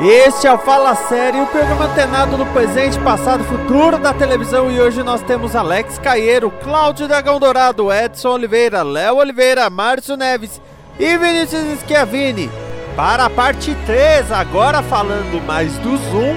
Este 0.00 0.48
é 0.48 0.52
o 0.52 0.58
Fala 0.58 0.94
Sério, 0.96 1.44
o 1.44 1.46
programa 1.46 1.84
antenado 1.84 2.36
no 2.36 2.44
presente, 2.46 2.98
passado 2.98 3.44
e 3.44 3.46
futuro 3.46 3.96
da 3.96 4.12
televisão. 4.12 4.70
E 4.70 4.80
hoje 4.80 5.04
nós 5.04 5.22
temos 5.22 5.54
Alex 5.54 5.98
Caieiro, 5.98 6.50
Cláudio 6.50 7.06
Dragão 7.06 7.38
Dourado, 7.38 7.92
Edson 7.92 8.30
Oliveira, 8.30 8.82
Léo 8.82 9.16
Oliveira, 9.16 9.70
Márcio 9.70 10.16
Neves 10.16 10.60
e 10.98 11.16
Vinícius 11.16 11.78
Schiavini. 11.80 12.50
Para 12.96 13.26
a 13.26 13.30
parte 13.30 13.74
3, 13.86 14.32
agora 14.32 14.82
falando 14.82 15.40
mais 15.46 15.72
do 15.78 15.96
Zoom 15.96 16.34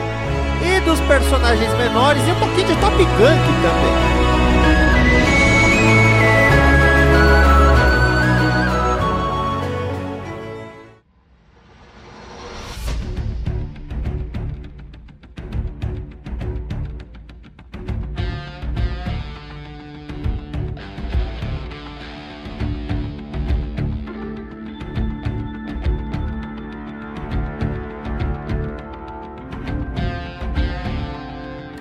e 0.64 0.80
dos 0.82 1.00
personagens 1.02 1.74
menores 1.78 2.22
e 2.28 2.32
um 2.32 2.40
pouquinho 2.40 2.68
de 2.68 2.76
Top 2.76 2.96
Gun 2.96 3.06
também. 3.08 4.17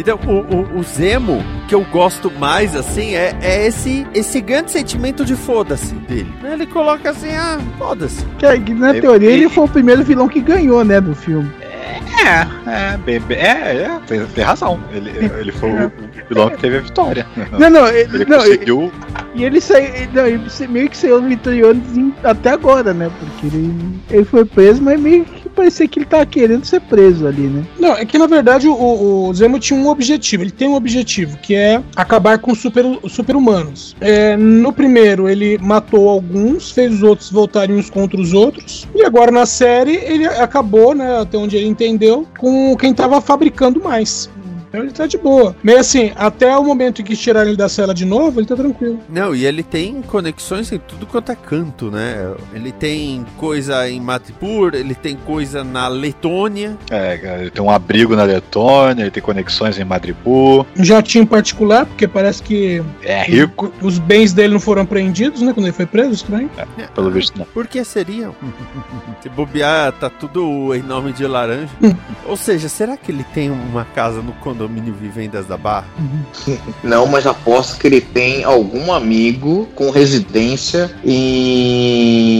Então, 0.06 0.20
o, 0.24 0.54
o, 0.54 0.78
o, 0.78 0.82
Zemo, 0.84 1.42
que 1.66 1.74
eu 1.74 1.84
gosto 1.90 2.30
mais, 2.30 2.76
assim, 2.76 3.16
é, 3.16 3.36
é 3.42 3.66
esse, 3.66 4.06
esse 4.14 4.40
grande 4.40 4.70
sentimento 4.70 5.24
de 5.24 5.34
foda-se 5.34 5.96
dele. 5.96 6.32
Ele 6.44 6.64
coloca 6.64 7.10
assim, 7.10 7.30
ah, 7.32 7.58
foda-se. 7.76 8.24
Que, 8.38 8.72
na 8.72 8.94
teoria, 8.94 9.32
ele 9.32 9.48
foi 9.48 9.64
o 9.64 9.68
primeiro 9.68 10.04
vilão 10.04 10.28
que 10.28 10.40
ganhou, 10.40 10.84
né, 10.84 11.00
do 11.00 11.12
filme. 11.12 11.50
É, 12.24 12.46
é, 12.70 12.96
bem, 12.98 13.18
bem, 13.18 13.36
é, 13.36 13.82
é 13.82 14.00
tem, 14.06 14.24
tem, 14.26 14.44
razão. 14.44 14.78
Ele, 14.92 15.10
ele 15.10 15.50
foi 15.50 15.70
o 15.70 15.92
vilão 16.28 16.50
que 16.50 16.58
teve 16.58 16.76
a 16.76 16.80
vitória. 16.80 17.26
Não, 17.58 17.68
não, 17.68 17.88
ele, 17.88 18.14
ele 18.14 18.24
não, 18.26 18.38
conseguiu. 18.38 18.92
E 19.34 19.44
ele 19.44 19.60
saiu, 19.60 20.08
não, 20.14 20.26
ele 20.26 20.68
meio 20.68 20.88
que 20.88 20.96
saiu 20.96 21.20
vitorioso 21.20 22.14
até 22.22 22.50
agora, 22.50 22.94
né? 22.94 23.10
Porque 23.18 23.46
ele, 23.46 24.00
ele 24.08 24.24
foi 24.24 24.44
preso, 24.44 24.80
mas 24.82 25.00
meio 25.00 25.24
que 25.56 25.62
parecia 25.62 25.88
que 25.88 25.98
ele 25.98 26.06
tava 26.06 26.26
querendo 26.26 26.64
ser 26.64 26.80
preso 26.82 27.26
ali, 27.26 27.48
né? 27.48 27.64
Não, 27.78 27.92
é 27.94 28.04
que 28.04 28.18
na 28.18 28.26
verdade 28.26 28.68
o, 28.68 28.74
o 28.74 29.34
Zemo 29.34 29.58
tinha 29.58 29.78
um 29.78 29.88
objetivo. 29.88 30.42
Ele 30.42 30.50
tem 30.50 30.68
um 30.68 30.74
objetivo, 30.74 31.38
que 31.38 31.54
é 31.54 31.82
acabar 31.96 32.38
com 32.38 32.54
super, 32.54 32.84
super-humanos. 33.08 33.96
É, 34.00 34.36
no 34.36 34.72
primeiro, 34.72 35.28
ele 35.28 35.58
matou 35.58 36.08
alguns, 36.08 36.70
fez 36.70 36.92
os 36.92 37.02
outros 37.02 37.30
voltarem 37.30 37.76
uns 37.76 37.88
contra 37.88 38.20
os 38.20 38.34
outros. 38.34 38.86
E 38.94 39.02
agora 39.04 39.30
na 39.30 39.46
série, 39.46 39.96
ele 39.96 40.26
acabou, 40.26 40.94
né? 40.94 41.20
Até 41.20 41.38
onde 41.38 41.56
ele 41.56 41.66
entendeu, 41.66 42.26
com 42.38 42.76
quem 42.76 42.92
tava 42.92 43.20
fabricando 43.20 43.82
mais. 43.82 44.28
Então 44.76 44.84
ele 44.84 44.92
tá 44.92 45.06
de 45.06 45.16
boa. 45.16 45.56
Meio 45.62 45.80
assim, 45.80 46.12
até 46.16 46.54
o 46.54 46.62
momento 46.62 47.00
em 47.00 47.04
que 47.04 47.16
tirar 47.16 47.46
ele 47.46 47.56
da 47.56 47.66
cela 47.66 47.94
de 47.94 48.04
novo, 48.04 48.38
ele 48.38 48.46
tá 48.46 48.54
tranquilo. 48.54 49.00
Não, 49.08 49.34
e 49.34 49.46
ele 49.46 49.62
tem 49.62 50.02
conexões 50.02 50.70
em 50.70 50.78
tudo 50.78 51.06
quanto 51.06 51.32
é 51.32 51.34
canto, 51.34 51.90
né? 51.90 52.34
Ele 52.52 52.70
tem 52.70 53.24
coisa 53.38 53.88
em 53.88 53.98
Matipur, 53.98 54.74
ele 54.74 54.94
tem 54.94 55.16
coisa 55.16 55.64
na 55.64 55.88
Letônia. 55.88 56.76
É, 56.90 57.40
ele 57.40 57.50
tem 57.50 57.64
um 57.64 57.70
abrigo 57.70 58.14
na 58.14 58.24
Letônia, 58.24 59.04
ele 59.04 59.10
tem 59.10 59.22
conexões 59.22 59.78
em 59.78 59.84
Madripoor. 59.84 60.66
Um 60.78 60.84
jatinho 60.84 61.26
particular, 61.26 61.86
porque 61.86 62.06
parece 62.06 62.42
que. 62.42 62.82
É 63.02 63.22
rico. 63.22 63.72
Os, 63.80 63.94
os 63.94 63.98
bens 63.98 64.34
dele 64.34 64.52
não 64.52 64.60
foram 64.60 64.82
apreendidos, 64.82 65.40
né? 65.40 65.54
Quando 65.54 65.64
ele 65.64 65.72
foi 65.72 65.86
preso, 65.86 66.12
estranho. 66.12 66.50
É, 66.58 66.86
pelo 66.88 67.10
visto, 67.10 67.38
não. 67.38 67.46
Por 67.46 67.66
que 67.66 67.82
seriam? 67.82 68.34
Se 69.22 69.30
bobear, 69.30 69.92
tá 69.92 70.10
tudo 70.10 70.74
em 70.74 70.82
nome 70.82 71.14
de 71.14 71.26
laranja. 71.26 71.70
Ou 72.26 72.36
seja, 72.36 72.68
será 72.68 72.94
que 72.94 73.10
ele 73.10 73.24
tem 73.32 73.50
uma 73.50 73.84
casa 73.86 74.20
no 74.20 74.32
condomínio 74.34 74.65
Vivendas 74.68 75.46
da 75.46 75.56
Barra? 75.56 75.86
Não, 76.82 77.06
mas 77.06 77.26
aposto 77.26 77.78
que 77.78 77.86
ele 77.86 78.00
tem 78.00 78.44
algum 78.44 78.92
amigo 78.92 79.68
com 79.74 79.90
residência 79.90 80.90
em. 81.04 82.30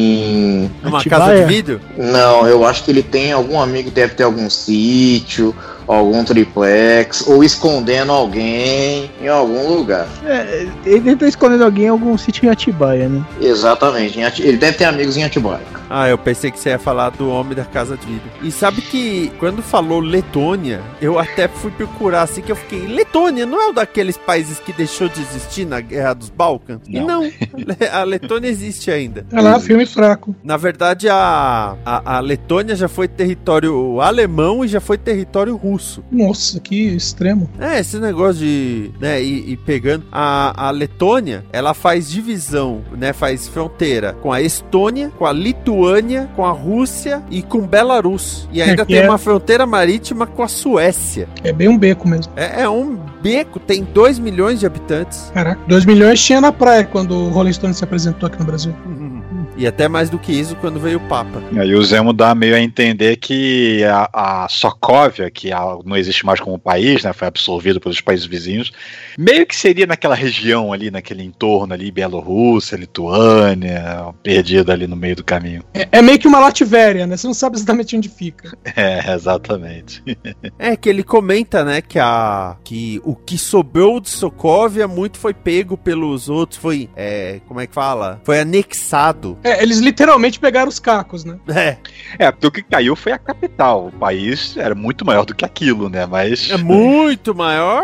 Uma 0.83 1.03
casa 1.05 1.37
de 1.37 1.45
vídeo? 1.45 1.81
Não, 1.97 2.47
eu 2.47 2.65
acho 2.65 2.85
que 2.85 2.91
ele 2.91 3.03
tem 3.03 3.33
algum 3.33 3.61
amigo, 3.61 3.91
deve 3.91 4.15
ter 4.15 4.23
algum 4.25 4.49
sítio 4.49 5.55
algum 5.87 6.25
triplex, 6.25 7.27
ou 7.27 7.45
escondendo 7.45 8.11
alguém 8.13 9.11
em 9.21 9.29
algum 9.29 9.69
lugar. 9.69 10.09
É, 10.25 10.67
ele 10.85 11.01
deve 11.01 11.13
estar 11.13 11.29
escondendo 11.29 11.65
alguém 11.65 11.85
em 11.85 11.89
algum 11.89 12.19
sítio 12.19 12.47
em 12.47 12.49
Atibaia, 12.49 13.09
né? 13.09 13.25
Exatamente, 13.41 14.19
ele 14.43 14.57
deve 14.57 14.79
ter 14.79 14.85
amigos 14.85 15.17
em 15.17 15.25
Atibaia. 15.25 15.77
Ah, 15.89 16.09
eu 16.09 16.19
pensei 16.19 16.51
que 16.51 16.59
você 16.59 16.71
ia 16.71 16.79
falar 16.79 17.11
do 17.11 17.29
Homem 17.29 17.55
da 17.55 17.65
Casa 17.65 17.97
de 17.97 18.07
Vidro. 18.07 18.31
E 18.43 18.51
sabe 18.51 18.81
que 18.83 19.31
quando 19.39 19.63
falou 19.63 20.01
Letônia, 20.01 20.83
eu 21.01 21.19
até 21.19 21.49
fui 21.49 21.71
procurar 21.71 22.23
assim 22.23 22.43
que 22.43 22.51
eu 22.51 22.57
fiquei, 22.57 22.87
Letônia 22.87 23.47
não 23.47 23.61
é 23.61 23.69
um 23.69 23.75
daqueles 23.75 24.17
países 24.17 24.59
que 24.59 24.73
deixou 24.73 25.09
de 25.09 25.21
existir 25.21 25.65
na 25.65 25.81
Guerra 25.81 26.15
dos 26.15 26.31
Balcãs? 26.31 26.81
Não. 26.89 27.01
E 27.01 27.07
não, 27.07 27.33
a 27.93 28.03
Letônia 28.05 28.49
existe 28.49 28.91
ainda. 28.91 29.27
É 29.31 29.41
lá, 29.41 29.59
filme 29.61 29.87
fraco. 29.87 30.35
Na 30.43 30.57
verdade, 30.57 31.09
a, 31.09 31.77
a, 31.85 32.17
a 32.17 32.21
Letônia 32.21 32.75
já 32.75 32.89
foi 32.89 33.09
território 33.09 34.01
alemão 34.01 34.65
e 34.65 34.69
já 34.69 34.81
foi 34.81 34.99
território 34.99 35.57
russo 35.57 35.77
russo. 35.77 36.05
Nossa, 36.11 36.61
que 36.61 36.75
extremo. 36.75 37.49
É, 37.59 37.79
esse 37.81 37.99
negócio 37.99 38.41
de, 38.41 38.91
né, 39.01 39.23
e, 39.23 39.53
e 39.53 39.57
pegando 39.57 40.07
a, 40.11 40.69
a 40.69 40.71
Letônia, 40.71 41.45
ela 41.53 41.75
faz 41.75 42.11
divisão, 42.11 42.83
né, 42.97 43.13
faz 43.13 43.47
fronteira 43.47 44.15
com 44.15 44.33
a 44.33 44.41
Estônia, 44.41 45.11
com 45.17 45.27
a 45.27 45.33
Lituânia, 45.33 45.76
com 46.35 46.45
a 46.45 46.51
Rússia 46.51 47.23
e 47.31 47.43
com 47.43 47.67
Belarus. 47.67 48.49
E 48.53 48.63
ainda 48.63 48.83
é 48.83 48.85
tem 48.85 48.99
é... 48.99 49.09
uma 49.09 49.19
fronteira 49.19 49.67
marítima 49.67 50.27
com 50.27 50.43
a 50.43 50.49
Suécia. 50.49 51.29
É 51.45 51.53
bem 51.53 51.69
um 51.69 51.77
beco 51.79 52.09
mesmo. 52.09 52.33
É, 52.37 52.63
é 52.63 52.69
um 52.69 52.97
beco, 53.23 53.59
tem 53.59 53.85
2 53.85 54.19
milhões 54.19 54.61
de 54.61 54.67
habitantes. 54.67 55.31
Caraca, 55.35 55.61
2 55.67 55.85
milhões 55.85 56.23
tinha 56.23 56.41
na 56.41 56.53
praia 56.53 56.85
quando 56.85 57.13
o 57.13 57.29
Rolling 57.29 57.53
Stone 57.53 57.75
se 57.75 57.85
apresentou 57.85 58.27
aqui 58.27 58.39
no 58.39 58.45
Brasil. 58.45 58.75
E 59.57 59.67
até 59.67 59.89
mais 59.89 60.11
do 60.11 60.19
que 60.19 60.33
isso 60.33 60.55
quando 60.57 60.79
veio 60.79 60.99
o 60.99 61.09
Papa. 61.09 61.43
E 61.53 61.59
aí 61.59 61.75
o 61.75 61.83
Zemo 61.83 62.13
dá 62.13 62.35
meio 62.35 62.55
a 62.55 62.61
entender 62.61 63.17
que 63.17 63.83
a, 63.85 64.45
a 64.45 64.49
Sokovia, 64.49 65.31
que 65.31 65.53
a, 65.53 65.79
não 65.85 65.97
existe 65.97 66.27
mais 66.27 66.41
como 66.41 66.59
país, 66.59 67.05
né, 67.05 67.13
foi 67.13 67.27
absorvido 67.27 67.81
pelos 67.81 68.01
países 68.01 68.27
vizinhos, 68.27 68.73
meio 69.19 69.47
que 69.47 69.57
seria 69.57 69.87
naquela 69.87 70.15
região 70.15 70.73
ali, 70.73 70.91
naquele 70.91 71.23
entorno 71.23 71.73
ali, 71.73 71.91
Bielorrússia, 71.91 72.77
Lituânia, 72.77 74.15
perdida 74.23 74.73
ali 74.73 74.87
no 74.87 74.97
meio 74.97 75.17
do 75.17 75.25
caminho. 75.25 75.63
É, 75.73 75.89
é 75.91 76.03
meio 76.03 76.19
que 76.19 76.29
uma 76.29 76.39
Latvéria, 76.39 77.07
né? 77.07 77.17
Você 77.17 77.27
não 77.27 77.35
sabe 77.35 77.57
exatamente 77.57 77.97
onde 77.97 78.09
fica. 78.09 78.57
É, 78.77 79.15
exatamente. 79.15 80.03
é 80.59 80.77
que 80.77 80.89
ele 80.89 81.03
comenta, 81.03 81.65
né, 81.65 81.81
que 81.81 81.99
a 81.99 82.57
que 82.63 83.01
o 83.05 83.15
que 83.15 83.39
sobrou 83.39 84.01
de 84.01 84.11
Sokovia 84.11 84.87
muito 84.87 85.19
foi 85.19 85.33
pego 85.33 85.79
pelos 85.79 86.29
outros, 86.29 86.61
foi, 86.61 86.91
é, 86.95 87.41
como 87.47 87.61
é 87.61 87.67
que 87.67 87.73
fala? 87.73 88.21
Foi 88.23 88.41
anexado. 88.41 89.39
É, 89.47 89.63
eles 89.63 89.79
literalmente 89.79 90.41
pegaram 90.41 90.69
os 90.69 90.79
cacos, 90.79 91.25
né? 91.25 91.39
É. 91.49 91.77
É, 92.19 92.31
porque 92.33 92.47
o 92.47 92.51
que 92.51 92.63
caiu 92.63 92.97
foi 92.97 93.13
a 93.13 93.19
capital. 93.19 93.87
O 93.87 93.93
país 93.93 94.57
era 94.57 94.75
muito 94.75 95.05
maior 95.05 95.25
do 95.25 95.35
que 95.35 95.45
aquilo, 95.45 95.89
né? 95.89 96.05
Mas. 96.07 96.51
É 96.51 96.57
muito 96.57 97.35
maior 97.35 97.83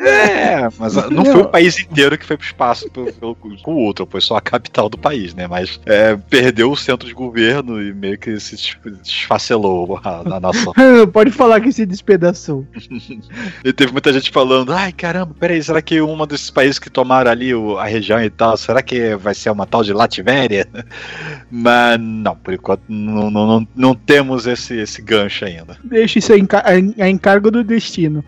é, 0.00 0.68
mas 0.78 0.94
não 1.10 1.24
foi 1.24 1.42
o 1.42 1.48
país 1.48 1.78
inteiro 1.78 2.16
que 2.16 2.24
foi 2.24 2.36
pro 2.36 2.46
espaço 2.46 2.90
pelo, 2.90 3.12
pelo, 3.12 3.34
com 3.34 3.74
o 3.74 3.78
outro, 3.78 4.08
foi 4.10 4.20
só 4.22 4.36
a 4.36 4.40
capital 4.40 4.88
do 4.88 4.96
país, 4.96 5.34
né? 5.34 5.46
Mas 5.46 5.78
é, 5.84 6.16
perdeu 6.16 6.70
o 6.70 6.76
centro 6.76 7.06
de 7.06 7.12
governo 7.12 7.82
e 7.82 7.92
meio 7.92 8.16
que 8.16 8.40
se 8.40 8.56
desfacelou 9.02 10.00
a, 10.02 10.36
a 10.36 10.40
nação. 10.40 10.72
Pode 11.12 11.30
falar 11.30 11.60
que 11.60 11.70
se 11.70 11.84
despedaçou. 11.84 12.66
e 13.62 13.72
teve 13.74 13.92
muita 13.92 14.10
gente 14.12 14.30
falando: 14.30 14.72
ai 14.72 14.90
caramba, 14.90 15.34
peraí, 15.38 15.62
será 15.62 15.82
que 15.82 16.00
um 16.00 16.26
desses 16.26 16.50
países 16.50 16.78
que 16.78 16.88
tomaram 16.88 17.30
ali 17.30 17.54
o, 17.54 17.78
a 17.78 17.84
região 17.84 18.22
e 18.22 18.30
tal, 18.30 18.56
será 18.56 18.82
que 18.82 19.14
vai 19.16 19.34
ser 19.34 19.50
uma 19.50 19.66
tal 19.66 19.82
de 19.84 19.92
Latvéria? 19.92 20.66
Mas 21.50 22.00
não, 22.00 22.36
por 22.36 22.54
enquanto 22.54 22.82
não, 22.88 23.30
não, 23.30 23.46
não, 23.46 23.68
não 23.74 23.94
temos 23.94 24.46
esse, 24.46 24.78
esse 24.78 25.02
gancho 25.02 25.44
ainda. 25.44 25.76
Deixa 25.84 26.18
isso 26.18 26.32
a, 26.32 27.08
encargo 27.08 27.50
do 27.50 27.62
destino. 27.62 28.24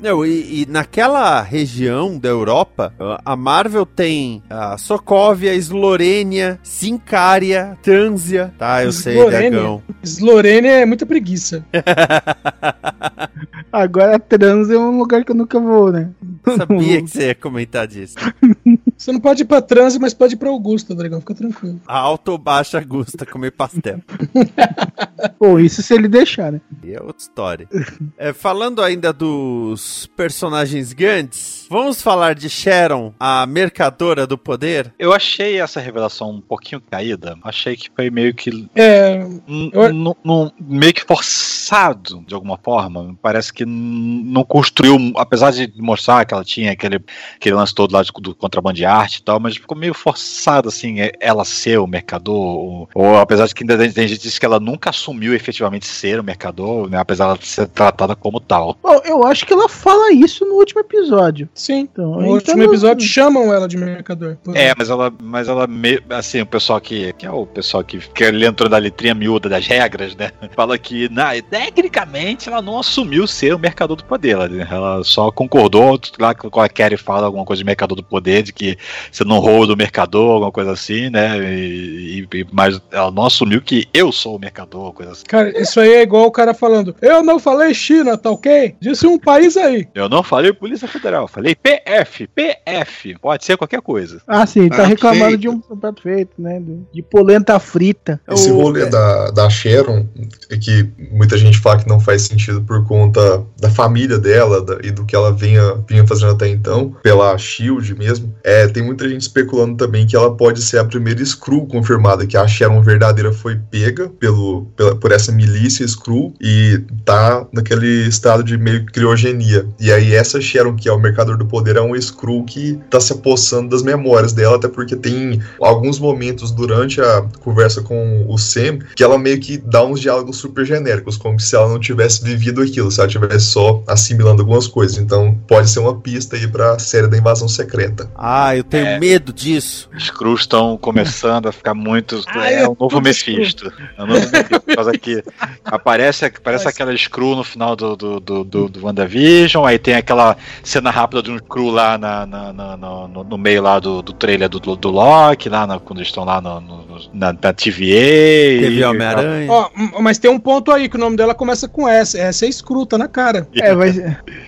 não, 0.00 0.26
e, 0.26 0.62
e 0.62 0.66
na 0.66 0.81
naquela 0.82 1.40
região 1.40 2.18
da 2.18 2.28
Europa, 2.28 2.92
a 3.24 3.36
Marvel 3.36 3.86
tem 3.86 4.42
a 4.50 4.76
Sokovia, 4.76 5.54
Slorênia, 5.54 6.58
Sincária, 6.60 7.78
Trânsia. 7.82 8.52
Tá, 8.58 8.82
eu 8.82 8.90
sei, 8.90 9.24
Dragão. 9.24 9.80
Slorênia 10.02 10.70
é 10.72 10.84
muita 10.84 11.06
preguiça. 11.06 11.64
Agora 13.72 14.18
Trans 14.18 14.70
é 14.70 14.76
um 14.76 14.98
lugar 14.98 15.24
que 15.24 15.30
eu 15.30 15.36
nunca 15.36 15.58
vou, 15.60 15.92
né? 15.92 16.10
Sabia 16.56 17.00
que 17.02 17.08
você 17.08 17.28
ia 17.28 17.34
comentar 17.34 17.86
disso. 17.86 18.16
Você 19.02 19.10
não 19.10 19.18
pode 19.18 19.42
ir 19.42 19.46
pra 19.46 19.60
Transe, 19.60 19.98
mas 19.98 20.14
pode 20.14 20.34
ir 20.34 20.36
pra 20.36 20.48
Augusta, 20.48 20.94
Dragão. 20.94 21.18
Fica 21.18 21.34
tranquilo. 21.34 21.80
Alto 21.88 22.30
ou 22.30 22.38
baixa 22.38 22.78
Augusta 22.78 23.26
comer 23.26 23.50
pastel. 23.50 23.98
Pô, 25.40 25.58
isso 25.58 25.82
se 25.82 25.92
ele 25.92 26.06
deixar, 26.06 26.52
né? 26.52 26.60
E 26.84 26.92
é 26.92 27.00
outra 27.00 27.16
história. 27.20 27.68
É, 28.16 28.32
falando 28.32 28.80
ainda 28.80 29.12
dos 29.12 30.06
personagens 30.16 30.92
grandes, 30.92 31.66
vamos 31.68 32.00
falar 32.00 32.36
de 32.36 32.48
Sharon, 32.48 33.12
a 33.18 33.44
mercadora 33.44 34.24
do 34.24 34.38
poder? 34.38 34.94
Eu 34.98 35.12
achei 35.12 35.60
essa 35.60 35.80
revelação 35.80 36.30
um 36.30 36.40
pouquinho 36.40 36.80
caída. 36.80 37.36
Achei 37.42 37.76
que 37.76 37.90
foi 37.94 38.08
meio 38.08 38.32
que. 38.32 38.68
É. 38.74 39.16
n- 39.48 40.52
meio 40.60 40.94
que 40.94 41.04
forçado, 41.04 42.22
de 42.26 42.34
alguma 42.34 42.56
forma. 42.56 43.16
Parece 43.20 43.52
que 43.52 43.64
não 43.66 44.44
construiu, 44.44 44.96
apesar 45.16 45.50
de 45.50 45.72
mostrar 45.82 46.24
que 46.24 46.34
ela 46.34 46.44
tinha 46.44 46.70
aquele, 46.70 47.00
aquele 47.34 47.56
lance 47.56 47.74
todo 47.74 47.92
lá 47.92 48.02
de- 48.04 48.12
do 48.20 48.32
contrabando 48.34 48.76
de 48.76 48.84
arte 48.92 49.16
e 49.16 49.22
tal, 49.22 49.40
mas 49.40 49.56
ficou 49.56 49.76
meio 49.76 49.94
forçado, 49.94 50.68
assim, 50.68 51.00
é- 51.00 51.12
ela 51.20 51.44
ser 51.44 51.78
o 51.78 51.86
mercador. 51.86 52.34
Ou, 52.36 52.88
ou 52.94 53.16
apesar 53.16 53.46
de 53.46 53.54
que 53.54 53.62
ainda 53.62 53.76
tem 53.78 54.06
gente 54.08 54.18
que 54.18 54.24
diz 54.24 54.38
que 54.38 54.46
ela 54.46 54.60
nunca 54.60 54.90
assumiu 54.90 55.34
efetivamente 55.34 55.86
ser 55.86 56.20
o 56.20 56.24
mercador, 56.24 56.88
né, 56.90 56.98
apesar 56.98 57.36
de 57.38 57.46
ser 57.46 57.66
tratada 57.68 58.14
como 58.14 58.40
tal. 58.40 58.76
Bom, 58.82 59.00
eu 59.04 59.24
acho 59.26 59.46
que 59.46 59.52
ela 59.52 59.68
fala 59.68 60.12
isso 60.12 60.44
no 60.44 60.54
último 60.54 60.80
episódio. 60.80 61.48
Sim. 61.54 61.80
Então, 61.92 62.12
No 62.12 62.20
então 62.20 62.32
último 62.34 62.56
não- 62.56 62.64
episódio 62.66 63.06
chamam 63.06 63.52
ela 63.52 63.66
de 63.68 63.76
mercador. 63.76 64.36
É, 64.54 64.72
mas 64.76 64.90
ela, 64.90 65.12
mas 65.20 65.48
ela 65.48 65.66
me- 65.66 66.00
assim, 66.10 66.40
o 66.40 66.46
pessoal 66.46 66.80
que, 66.80 67.12
que 67.14 67.26
é 67.26 67.30
o 67.30 67.46
pessoal 67.46 67.82
que, 67.82 67.98
que 67.98 68.24
ele 68.24 68.46
entrou 68.46 68.68
na 68.68 68.78
letrinha 68.78 69.14
miúda 69.14 69.48
das 69.48 69.66
regras, 69.66 70.14
né? 70.16 70.30
Fala 70.54 70.76
que, 70.78 71.08
na, 71.08 71.30
tecnicamente, 71.76 72.48
ela 72.48 72.60
não 72.62 72.78
assumiu 72.78 73.26
ser 73.26 73.54
o 73.54 73.58
mercador 73.58 73.96
do 73.96 74.04
poder. 74.04 74.30
Ela, 74.32 74.46
ela 74.70 75.04
só 75.04 75.30
concordou 75.30 75.98
lá 76.18 76.34
com 76.34 76.60
a 76.60 76.68
Kerry 76.68 76.96
fala 76.96 77.26
alguma 77.26 77.44
coisa 77.44 77.58
de 77.60 77.64
mercador 77.64 77.96
do 77.96 78.02
poder, 78.02 78.42
de 78.42 78.52
que 78.52 78.76
você 79.10 79.24
não 79.24 79.38
rouba 79.38 79.66
do 79.68 79.76
mercador, 79.76 80.30
alguma 80.34 80.52
coisa 80.52 80.72
assim, 80.72 81.10
né? 81.10 81.38
E, 81.54 82.26
e- 82.32 82.46
mas 82.52 82.80
ela 82.90 83.10
não 83.10 83.26
assumiu 83.26 83.60
que 83.60 83.86
eu 83.92 84.10
sou 84.12 84.36
o 84.36 84.38
mercador, 84.38 84.92
coisa 84.92 85.12
assim. 85.12 85.24
Cara, 85.26 85.60
isso 85.60 85.78
aí 85.80 85.92
é 85.94 86.02
igual 86.02 86.26
o 86.26 86.30
cara 86.32 86.54
falando: 86.54 86.94
Eu 87.00 87.22
não 87.22 87.38
falei 87.38 87.72
China, 87.74 88.16
tá 88.16 88.30
ok? 88.30 88.74
Disse 88.80 89.06
um 89.06 89.18
país 89.18 89.56
aí. 89.56 89.86
Eu 89.94 90.08
não 90.08 90.22
falei 90.22 90.52
Polícia 90.52 90.88
Federal, 90.88 91.26
falei 91.28 91.54
PF, 91.54 92.26
PF, 92.28 93.16
pode 93.20 93.44
ser 93.44 93.56
qualquer 93.56 93.80
coisa. 93.80 94.20
Ah, 94.26 94.46
sim, 94.46 94.68
tá 94.68 94.76
Prato 94.76 94.88
reclamando 94.88 95.24
feito. 95.30 95.40
de 95.40 95.48
um 95.48 95.60
prato 95.60 96.02
feito, 96.02 96.30
né? 96.38 96.60
De, 96.92 97.02
polenta 97.02 97.58
frita. 97.58 98.20
Esse 98.30 98.50
O- 98.50 98.56
rolê 98.56 98.86
da, 98.86 99.30
da 99.30 99.50
Sharon, 99.50 100.06
é 100.50 100.56
que 100.56 100.88
muita 101.10 101.36
gente 101.36 101.58
fala 101.58 101.78
que 101.80 101.88
não 101.88 102.00
faz 102.00 102.22
sentido 102.22 102.62
por 102.62 102.86
conta 102.86 103.44
da 103.60 103.70
família 103.70 104.18
dela 104.18 104.62
da- 104.62 104.78
e 104.82 104.90
do 104.90 105.04
que 105.04 105.14
ela 105.14 105.32
vinha, 105.32 105.74
vinha 105.88 106.06
fazendo 106.06 106.32
até 106.32 106.48
então, 106.48 106.90
pela 107.02 107.36
Shield 107.36 107.94
mesmo. 107.94 108.34
É, 108.42 108.61
tem 108.68 108.82
muita 108.82 109.08
gente 109.08 109.22
especulando 109.22 109.76
também 109.76 110.06
que 110.06 110.14
ela 110.16 110.34
pode 110.36 110.62
ser 110.62 110.78
a 110.78 110.84
primeira 110.84 111.22
Skrull 111.22 111.66
confirmada, 111.66 112.26
que 112.26 112.36
a 112.36 112.46
Sharon 112.46 112.82
verdadeira 112.82 113.32
foi 113.32 113.56
pega 113.70 114.08
pelo, 114.08 114.66
pela- 114.76 114.94
por 114.96 115.12
essa 115.12 115.32
milícia 115.32 115.84
Skrull 115.84 116.34
e 116.40 116.80
tá 117.04 117.46
naquele 117.52 118.06
estado 118.08 118.42
de 118.44 118.56
meio 118.58 118.84
criogenia. 118.86 119.66
E 119.80 119.92
aí 119.92 120.14
essa 120.14 120.40
Sharon, 120.40 120.74
que 120.76 120.88
é 120.88 120.92
o 120.92 120.98
mercador 120.98 121.36
do 121.36 121.46
poder, 121.46 121.76
é 121.76 121.80
um 121.80 121.94
Skrull 121.96 122.44
que 122.44 122.78
tá 122.90 123.00
se 123.00 123.12
apossando 123.12 123.70
das 123.70 123.82
memórias 123.82 124.32
dela, 124.32 124.56
até 124.56 124.68
porque 124.68 124.96
tem 124.96 125.40
alguns 125.60 125.98
momentos 125.98 126.50
durante 126.50 127.00
a 127.00 127.24
conversa 127.40 127.82
com 127.82 128.24
o 128.28 128.38
Sam 128.38 128.78
que 128.94 129.02
ela 129.02 129.18
meio 129.18 129.40
que 129.40 129.58
dá 129.58 129.84
uns 129.84 130.00
diálogos 130.00 130.36
super 130.36 130.64
genéricos, 130.64 131.16
como 131.16 131.38
se 131.38 131.54
ela 131.56 131.68
não 131.68 131.78
tivesse 131.80 132.22
vivido 132.22 132.60
aquilo, 132.62 132.90
se 132.90 133.00
ela 133.00 133.08
tivesse 133.08 133.46
só 133.46 133.82
assimilando 133.86 134.42
algumas 134.42 134.66
coisas. 134.66 134.98
Então 134.98 135.36
pode 135.48 135.68
ser 135.70 135.80
uma 135.80 135.98
pista 136.00 136.36
aí 136.36 136.46
pra 136.48 136.78
série 136.78 137.06
da 137.08 137.16
invasão 137.16 137.48
secreta. 137.48 138.10
Ah, 138.16 138.51
eu 138.56 138.64
tenho 138.64 138.86
É. 138.86 138.98
medo 138.98 139.32
disso. 139.32 139.88
Os 139.96 140.10
Cruz 140.10 140.40
estão 140.42 140.76
começando 140.76 141.46
a 141.48 141.52
ficar 141.52 141.74
muito. 141.74 142.22
Ah, 142.34 142.50
é 142.50 142.62
é 142.62 142.68
o 142.68 142.76
novo 142.78 143.00
Mephisto. 143.00 143.72
É 143.98 144.02
o 144.02 144.06
novo 144.06 144.20
Mephisto. 144.20 144.60
Por 144.60 144.74
causa 144.74 144.92
que 144.92 145.22
aparece, 145.64 146.24
aparece 146.24 146.66
aquela 146.68 146.96
Screw 146.96 147.36
no 147.36 147.44
final 147.44 147.76
do, 147.76 147.96
do, 147.96 148.20
do, 148.20 148.44
do, 148.44 148.68
do 148.68 148.84
WandaVision, 148.86 149.64
aí 149.64 149.78
tem 149.78 149.94
aquela 149.94 150.36
cena 150.62 150.90
rápida 150.90 151.22
de 151.22 151.30
um 151.30 151.38
Screw 151.38 151.70
lá 151.70 151.96
na, 151.98 152.26
na, 152.26 152.52
na- 152.52 152.76
no, 152.76 153.08
no- 153.08 153.24
no 153.24 153.38
meio 153.38 153.62
lá 153.62 153.78
do, 153.78 154.02
do 154.02 154.12
trailer 154.12 154.48
do, 154.48 154.58
do, 154.60 154.76
do 154.76 154.90
Loki, 154.90 155.48
lá 155.48 155.66
na- 155.66 155.78
quando 155.78 155.98
eles 155.98 156.08
estão 156.08 156.24
lá 156.24 156.40
no, 156.40 156.60
no- 156.60 156.84
na, 157.12 157.32
na 157.32 157.52
TVA. 157.52 158.60
Teve 158.60 158.84
Homem-Aranha. 158.84 159.48
M- 159.76 159.92
mas 160.00 160.18
tem 160.18 160.30
um 160.30 160.38
ponto 160.38 160.70
aí 160.72 160.88
que 160.88 160.96
o 160.96 161.00
nome 161.00 161.16
dela 161.16 161.34
começa 161.34 161.68
com 161.68 161.88
S. 161.88 162.18
Essa 162.18 162.46
é 162.46 162.48
escruta 162.48 162.96
na 162.98 163.08
cara. 163.08 163.46
É, 163.62 163.74
vai, 163.76 163.92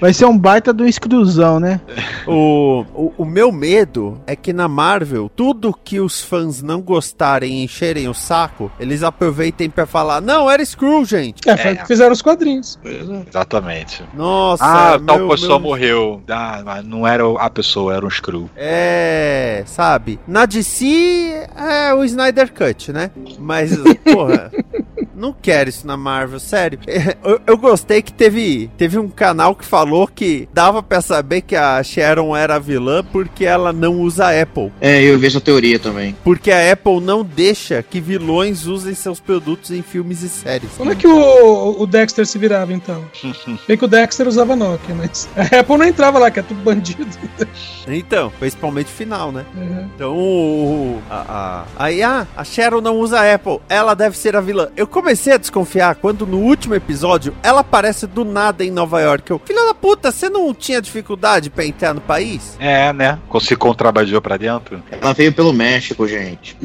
vai 0.00 0.12
ser 0.12 0.24
um 0.24 0.36
baita 0.36 0.72
do 0.72 0.84
exclusão, 0.86 1.60
né? 1.60 1.80
O, 2.26 2.84
o, 2.94 3.12
o 3.18 3.24
meu 3.24 3.52
medo 3.52 3.93
é 4.26 4.34
que 4.36 4.52
na 4.52 4.66
Marvel, 4.68 5.30
tudo 5.34 5.72
que 5.72 6.00
os 6.00 6.20
fãs 6.22 6.62
não 6.62 6.80
gostarem 6.80 7.60
e 7.60 7.64
encherem 7.64 8.08
o 8.08 8.14
saco, 8.14 8.70
eles 8.78 9.02
aproveitem 9.02 9.68
pra 9.70 9.86
falar: 9.86 10.20
Não, 10.20 10.50
era 10.50 10.64
Screw, 10.64 11.04
gente. 11.04 11.48
É, 11.48 11.56
foi 11.56 11.72
o 11.74 11.76
que 11.78 11.86
fizeram 11.86 12.12
os 12.12 12.22
quadrinhos. 12.22 12.78
Exatamente. 12.84 14.02
Nossa, 14.14 14.64
Ah, 14.64 15.00
tal 15.04 15.18
meu- 15.18 15.28
pessoa 15.28 15.58
meu- 15.58 15.68
morreu. 15.68 16.22
Ah, 16.28 16.62
mas 16.64 16.84
não 16.84 17.06
era 17.06 17.22
a 17.38 17.50
pessoa, 17.50 17.94
era 17.94 18.04
um 18.06 18.10
Screw. 18.10 18.48
É, 18.56 19.62
sabe? 19.66 20.18
Na 20.26 20.46
DC 20.46 21.46
é 21.56 21.94
o 21.94 22.04
Snyder 22.04 22.52
Cut, 22.52 22.92
né? 22.92 23.10
Mas, 23.38 23.76
porra. 24.12 24.50
Não 25.16 25.32
quero 25.32 25.68
isso 25.70 25.86
na 25.86 25.96
Marvel, 25.96 26.38
sério. 26.40 26.78
Eu, 27.24 27.40
eu 27.46 27.56
gostei 27.58 28.02
que 28.02 28.12
teve, 28.12 28.70
teve 28.76 28.98
um 28.98 29.08
canal 29.08 29.54
que 29.54 29.64
falou 29.64 30.06
que 30.06 30.46
dava 30.52 30.82
pra 30.82 31.00
saber 31.00 31.40
que 31.40 31.56
a 31.56 31.82
Sharon 31.82 32.36
era 32.36 32.58
vilã 32.58 33.02
porque 33.02 33.44
ela 33.46 33.72
não 33.72 34.00
usa 34.00 34.28
Apple. 34.42 34.70
É, 34.80 35.02
eu 35.02 35.18
vi 35.18 35.26
essa 35.26 35.40
teoria 35.40 35.78
também. 35.78 36.14
Porque 36.22 36.50
a 36.50 36.72
Apple 36.72 37.00
não 37.00 37.22
deixa 37.24 37.82
que 37.82 38.00
vilões 38.00 38.66
usem 38.66 38.94
seus 38.94 39.20
produtos 39.20 39.70
em 39.70 39.80
filmes 39.82 40.22
e 40.22 40.28
séries. 40.28 40.70
Como 40.76 40.92
é 40.92 40.94
que 40.94 41.06
o, 41.06 41.80
o 41.82 41.86
Dexter 41.86 42.26
se 42.26 42.36
virava 42.38 42.72
então? 42.72 43.02
Bem 43.66 43.76
que 43.78 43.84
o 43.84 43.88
Dexter 43.88 44.28
usava 44.28 44.54
Nokia, 44.54 44.94
mas 44.94 45.28
a 45.36 45.60
Apple 45.60 45.78
não 45.78 45.86
entrava 45.86 46.18
lá, 46.18 46.30
que 46.30 46.40
é 46.40 46.42
tudo 46.42 46.60
bandido. 46.62 47.06
Então, 47.86 48.32
principalmente 48.38 48.86
o 48.86 48.90
final, 48.90 49.30
né? 49.32 49.44
Uhum. 49.56 49.90
Então, 49.94 50.12
o, 50.14 50.96
o- 50.96 51.02
a, 51.10 51.64
a, 51.78 51.84
aí, 51.84 52.02
ah, 52.02 52.26
a 52.36 52.44
Sharon 52.44 52.80
não 52.80 52.98
usa 52.98 53.34
Apple, 53.34 53.60
ela 53.68 53.94
deve 53.94 54.16
ser 54.16 54.36
a 54.36 54.40
vilã. 54.40 54.68
Eu 54.76 54.86
comecei 55.04 55.34
a 55.34 55.36
desconfiar 55.36 55.96
quando 55.96 56.26
no 56.26 56.38
último 56.38 56.74
episódio 56.74 57.34
ela 57.42 57.60
aparece 57.60 58.06
do 58.06 58.24
nada 58.24 58.64
em 58.64 58.70
Nova 58.70 59.02
York. 59.02 59.30
Eu, 59.30 59.38
filha 59.44 59.62
da 59.66 59.74
puta, 59.74 60.10
você 60.10 60.30
não 60.30 60.54
tinha 60.54 60.80
dificuldade 60.80 61.50
pra 61.50 61.66
entrar 61.66 61.92
no 61.92 62.00
país? 62.00 62.56
É, 62.58 62.90
né? 62.90 63.18
Se 63.38 63.54
contrabandeou 63.54 64.22
pra 64.22 64.38
dentro. 64.38 64.82
Ela 64.90 65.12
veio 65.12 65.30
pelo 65.34 65.52
México, 65.52 66.08
gente. 66.08 66.56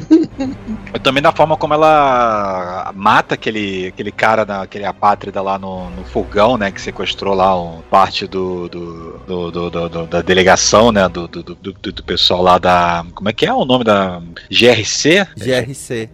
E 0.91 0.97
também 0.97 1.21
da 1.21 1.31
forma 1.31 1.55
como 1.55 1.73
ela 1.73 2.91
mata 2.95 3.35
aquele, 3.35 3.87
aquele 3.87 4.11
cara, 4.11 4.43
da, 4.43 4.63
aquele 4.63 4.85
apátrida 4.85 5.39
lá 5.41 5.59
no, 5.59 5.89
no 5.91 6.03
fogão, 6.05 6.57
né? 6.57 6.71
Que 6.71 6.81
sequestrou 6.81 7.35
lá 7.35 7.59
um, 7.61 7.81
parte 7.91 8.25
do, 8.25 8.67
do, 8.69 9.19
do- 9.27 9.51
do- 9.51 9.69
do- 9.69 9.89
do- 9.89 10.07
da 10.07 10.21
delegação, 10.21 10.91
né? 10.91 11.07
Do, 11.07 11.27
do, 11.27 11.43
do, 11.43 11.55
do- 11.55 11.91
do 11.91 12.03
pessoal 12.03 12.41
lá 12.41 12.57
da. 12.57 13.05
Como 13.13 13.29
é 13.29 13.33
que 13.33 13.45
é 13.45 13.53
o 13.53 13.65
nome 13.65 13.83
da. 13.83 14.19
GRC? 14.49 15.27
GRC. 15.37 16.09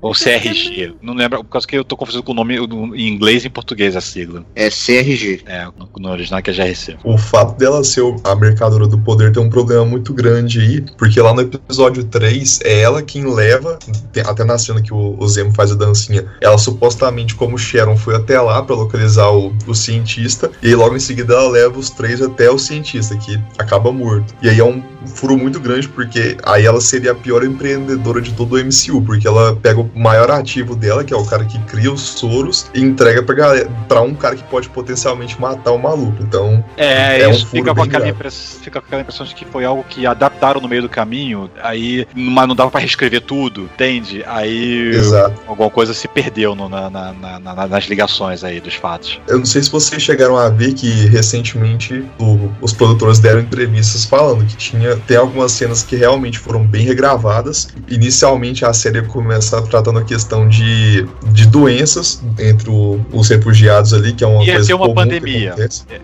Ou 0.00 0.12
CRG? 0.12 0.94
Não 1.02 1.14
lembro, 1.14 1.42
por 1.42 1.50
causa 1.50 1.66
que 1.70 1.78
eu 1.78 1.84
tô 1.84 1.96
confuso 1.96 2.20
com 2.20 2.32
o 2.32 2.34
nome 2.34 2.56
em 2.56 3.08
inglês 3.08 3.44
e 3.44 3.46
em 3.46 3.50
português 3.50 3.94
a 3.94 4.00
sigla. 4.00 4.44
É 4.56 4.68
CRG. 4.68 5.42
É, 5.46 5.68
no, 5.96 6.10
original 6.10 6.42
que 6.42 6.50
é 6.50 6.52
GRC. 6.52 6.96
O 7.04 7.16
fato 7.16 7.56
dela 7.56 7.84
ser 7.84 8.02
a 8.24 8.34
mercadora 8.34 8.88
do 8.88 8.98
poder 8.98 9.32
tem 9.32 9.40
um 9.40 9.48
problema 9.48 9.84
muito 9.84 10.12
grande 10.12 10.58
aí, 10.58 10.84
porque 10.98 11.20
lá 11.20 11.32
no 11.32 11.42
episódio 11.42 12.02
3 12.02 12.60
é 12.64 12.80
ela 12.80 13.02
quem 13.02 13.24
leva, 13.32 13.78
até 14.26 14.42
na 14.42 14.58
cena 14.58 14.82
que 14.82 14.92
o, 14.92 15.16
o 15.16 15.28
Zemo 15.28 15.52
faz 15.52 15.70
a 15.70 15.76
dancinha, 15.76 16.26
ela 16.40 16.58
supostamente, 16.58 17.36
como 17.36 17.56
Sharon, 17.56 17.96
foi 17.96 18.16
até 18.16 18.40
lá 18.40 18.62
pra 18.62 18.74
localizar 18.74 19.30
o, 19.30 19.54
o 19.66 19.74
cientista, 19.74 20.50
e 20.62 20.68
aí 20.68 20.74
logo 20.74 20.96
em 20.96 21.00
seguida 21.00 21.34
ela 21.34 21.48
leva 21.48 21.78
os 21.78 21.90
três 21.90 22.20
até 22.20 22.50
o 22.50 22.58
cientista, 22.58 23.16
que 23.16 23.38
acaba 23.58 23.92
morto. 23.92 24.34
E 24.42 24.48
aí 24.48 24.58
é 24.58 24.64
um 24.64 24.82
furo 25.06 25.36
muito 25.36 25.60
grande, 25.60 25.88
porque 25.88 26.36
aí 26.42 26.66
ela 26.66 26.80
seria 26.80 27.12
a 27.12 27.14
pior 27.14 27.44
empreendedora 27.44 28.20
de 28.20 28.32
todo 28.32 28.56
o 28.56 28.58
MCU, 28.58 29.02
porque 29.02 29.28
ela 29.28 29.54
pega 29.54 29.80
o 29.80 29.90
maior 29.94 30.30
ativo 30.30 30.74
dela, 30.74 31.04
que 31.04 31.14
é 31.14 31.16
o 31.16 31.24
cara 31.24 31.44
que 31.44 31.59
cria 31.60 31.92
os 31.92 32.00
soros 32.00 32.70
e 32.74 32.80
entrega 32.80 33.22
pra, 33.22 33.34
galera, 33.34 33.70
pra 33.88 34.00
um 34.00 34.14
cara 34.14 34.36
que 34.36 34.44
pode 34.44 34.68
potencialmente 34.68 35.40
matar 35.40 35.72
o 35.72 35.78
maluco. 35.78 36.22
Então. 36.22 36.64
É, 36.76 37.20
é 37.22 37.30
isso 37.30 37.46
um 37.46 37.48
fica, 37.48 37.74
com 37.74 37.82
aquela 37.82 38.06
fica 38.06 38.80
com 38.80 38.86
aquela 38.86 39.02
impressão 39.02 39.26
de 39.26 39.34
que 39.34 39.44
foi 39.44 39.64
algo 39.64 39.84
que 39.88 40.06
adaptaram 40.06 40.60
no 40.60 40.68
meio 40.68 40.82
do 40.82 40.88
caminho, 40.88 41.50
aí 41.62 42.06
mas 42.14 42.48
não 42.48 42.54
dava 42.54 42.70
para 42.70 42.80
reescrever 42.80 43.20
tudo, 43.20 43.64
entende? 43.64 44.22
Aí 44.26 44.90
Exato. 44.90 45.40
alguma 45.46 45.70
coisa 45.70 45.94
se 45.94 46.08
perdeu 46.08 46.54
no, 46.54 46.68
na, 46.68 46.90
na, 46.90 47.12
na, 47.12 47.66
nas 47.66 47.84
ligações 47.84 48.44
aí 48.44 48.60
dos 48.60 48.74
fatos. 48.74 49.20
Eu 49.28 49.38
não 49.38 49.46
sei 49.46 49.62
se 49.62 49.70
vocês 49.70 50.02
chegaram 50.02 50.36
a 50.36 50.48
ver 50.48 50.74
que 50.74 51.06
recentemente 51.06 52.04
o, 52.18 52.50
os 52.60 52.72
produtores 52.72 53.18
deram 53.18 53.40
entrevistas 53.40 54.04
falando 54.04 54.44
que 54.44 54.56
tinha 54.56 54.96
tem 55.06 55.16
algumas 55.16 55.52
cenas 55.52 55.82
que 55.82 55.96
realmente 55.96 56.38
foram 56.38 56.64
bem 56.64 56.84
regravadas. 56.84 57.68
Inicialmente 57.88 58.64
a 58.64 58.72
série 58.72 59.02
começa 59.02 59.60
tratando 59.62 59.98
a 59.98 60.04
questão 60.04 60.48
de, 60.48 61.06
de 61.32 61.46
doenças 61.50 62.22
entre 62.38 62.70
o, 62.70 63.00
os 63.12 63.28
refugiados 63.28 63.92
ali, 63.92 64.12
que 64.12 64.24
é 64.24 64.26
uma 64.26 64.44
ia 64.44 64.54
coisa 64.54 64.68
ter 64.68 64.74
uma 64.74 64.94
pandemia. 64.94 65.54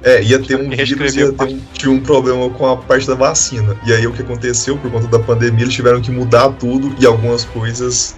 É, 0.02 0.22
ia 0.22 0.38
ter 0.38 0.56
um 0.56 0.68
vírus, 0.68 1.14
ia 1.14 1.32
ter 1.32 1.44
um, 1.44 1.60
tinha 1.72 1.92
um 1.92 2.00
problema 2.00 2.50
com 2.50 2.66
a 2.66 2.76
parte 2.76 3.06
da 3.06 3.14
vacina. 3.14 3.76
E 3.86 3.92
aí 3.92 4.06
o 4.06 4.12
que 4.12 4.22
aconteceu 4.22 4.76
por 4.76 4.90
conta 4.90 5.06
da 5.06 5.18
pandemia, 5.18 5.64
eles 5.64 5.74
tiveram 5.74 6.00
que 6.00 6.10
mudar 6.10 6.50
tudo 6.50 6.94
e 7.00 7.06
algumas 7.06 7.44
coisas 7.44 8.16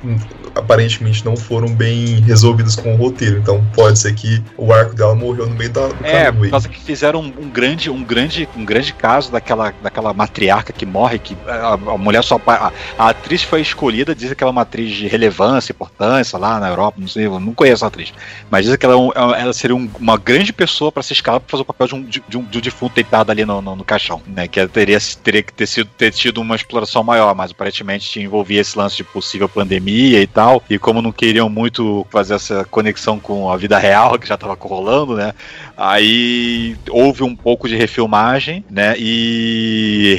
aparentemente 0.59 1.25
não 1.25 1.37
foram 1.37 1.69
bem 1.69 2.21
resolvidas 2.21 2.77
com 2.77 2.95
o 2.95 2.97
roteiro. 2.97 3.39
Então 3.39 3.65
pode 3.75 3.99
ser 3.99 4.15
que 4.15 4.43
o 4.57 4.73
arco 4.73 4.95
dela 4.95 5.15
morreu 5.15 5.47
no 5.47 5.55
meio 5.55 5.71
da, 5.71 5.89
do 5.89 6.05
é, 6.05 6.25
caminho. 6.25 6.45
por 6.45 6.51
causa 6.51 6.69
que 6.69 6.81
fizeram 6.81 7.21
um, 7.21 7.33
um, 7.43 7.49
grande, 7.49 7.91
um 7.91 8.03
grande, 8.03 8.49
um 8.57 8.65
grande 8.65 8.93
caso 8.93 9.31
daquela, 9.31 9.73
daquela 9.83 10.13
matriarca 10.13 10.73
que 10.73 10.85
morre, 10.85 11.19
que 11.19 11.37
a, 11.47 11.75
a 11.75 11.99
mulher 11.99 12.23
só 12.23 12.41
a, 12.47 12.73
a, 12.99 13.09
atriz 13.09 13.43
foi 13.43 13.61
escolhida, 13.61 14.15
diz 14.15 14.33
que 14.33 14.43
ela 14.43 14.51
é 14.51 14.53
uma 14.53 14.63
atriz 14.63 14.91
de 14.91 15.07
relevância, 15.07 15.73
importância 15.73 16.39
lá 16.39 16.59
na 16.59 16.69
Europa, 16.69 16.99
não 17.01 17.09
sei, 17.09 17.27
eu 17.27 17.39
não 17.39 17.55
conheço 17.55 17.85
a 17.85 17.89
atriz, 17.89 18.13
mas 18.51 18.65
diz 18.65 18.77
que 18.77 18.85
ela, 18.85 18.95
é 18.95 19.43
ela 19.43 19.53
seria 19.53 19.77
um, 19.77 19.89
uma 19.99 20.17
grande 20.17 20.53
pessoa 20.53 20.91
para 20.91 21.03
se 21.03 21.13
escalar 21.13 21.41
para 21.41 21.51
fazer 21.51 21.63
o 21.63 21.67
papel 21.67 21.87
de 21.87 21.95
um, 21.95 22.03
de, 22.03 22.23
de 22.29 22.39
um, 22.39 22.45
de 22.45 22.59
um 22.59 22.61
defunto 22.61 22.95
deitado 22.95 23.31
ali 23.31 23.45
no, 23.45 23.61
no, 23.63 23.77
no, 23.77 23.85
caixão, 23.85 24.21
né? 24.27 24.49
Que 24.49 24.67
teria, 24.69 24.99
teria 25.23 25.43
que 25.43 25.53
ter 25.53 25.67
sido 25.67 25.89
ter 25.97 26.13
tido 26.13 26.41
uma 26.41 26.57
exploração 26.57 27.03
maior, 27.03 27.35
mas 27.35 27.51
aparentemente 27.51 28.21
envolvia 28.21 28.61
esse 28.61 28.77
lance 28.77 28.97
de 28.97 29.05
possível 29.05 29.49
pandemia 29.49 30.21
e 30.21 30.27
tal. 30.27 30.48
E 30.69 30.79
como 30.79 31.03
não 31.03 31.13
queriam 31.13 31.49
muito 31.49 32.07
fazer 32.11 32.35
essa 32.35 32.65
conexão 32.65 33.19
com 33.19 33.51
a 33.51 33.57
vida 33.57 33.79
real 33.79 34.19
que 34.19 34.27
já 34.27 34.35
estava 34.35 34.57
rolando, 34.61 35.17
né? 35.17 35.33
Aí 35.77 36.77
houve 36.91 37.23
um 37.23 37.37
pouco 37.37 37.69
de 37.69 37.77
refilmagem, 37.77 38.65
né? 38.69 38.95
E 38.99 40.19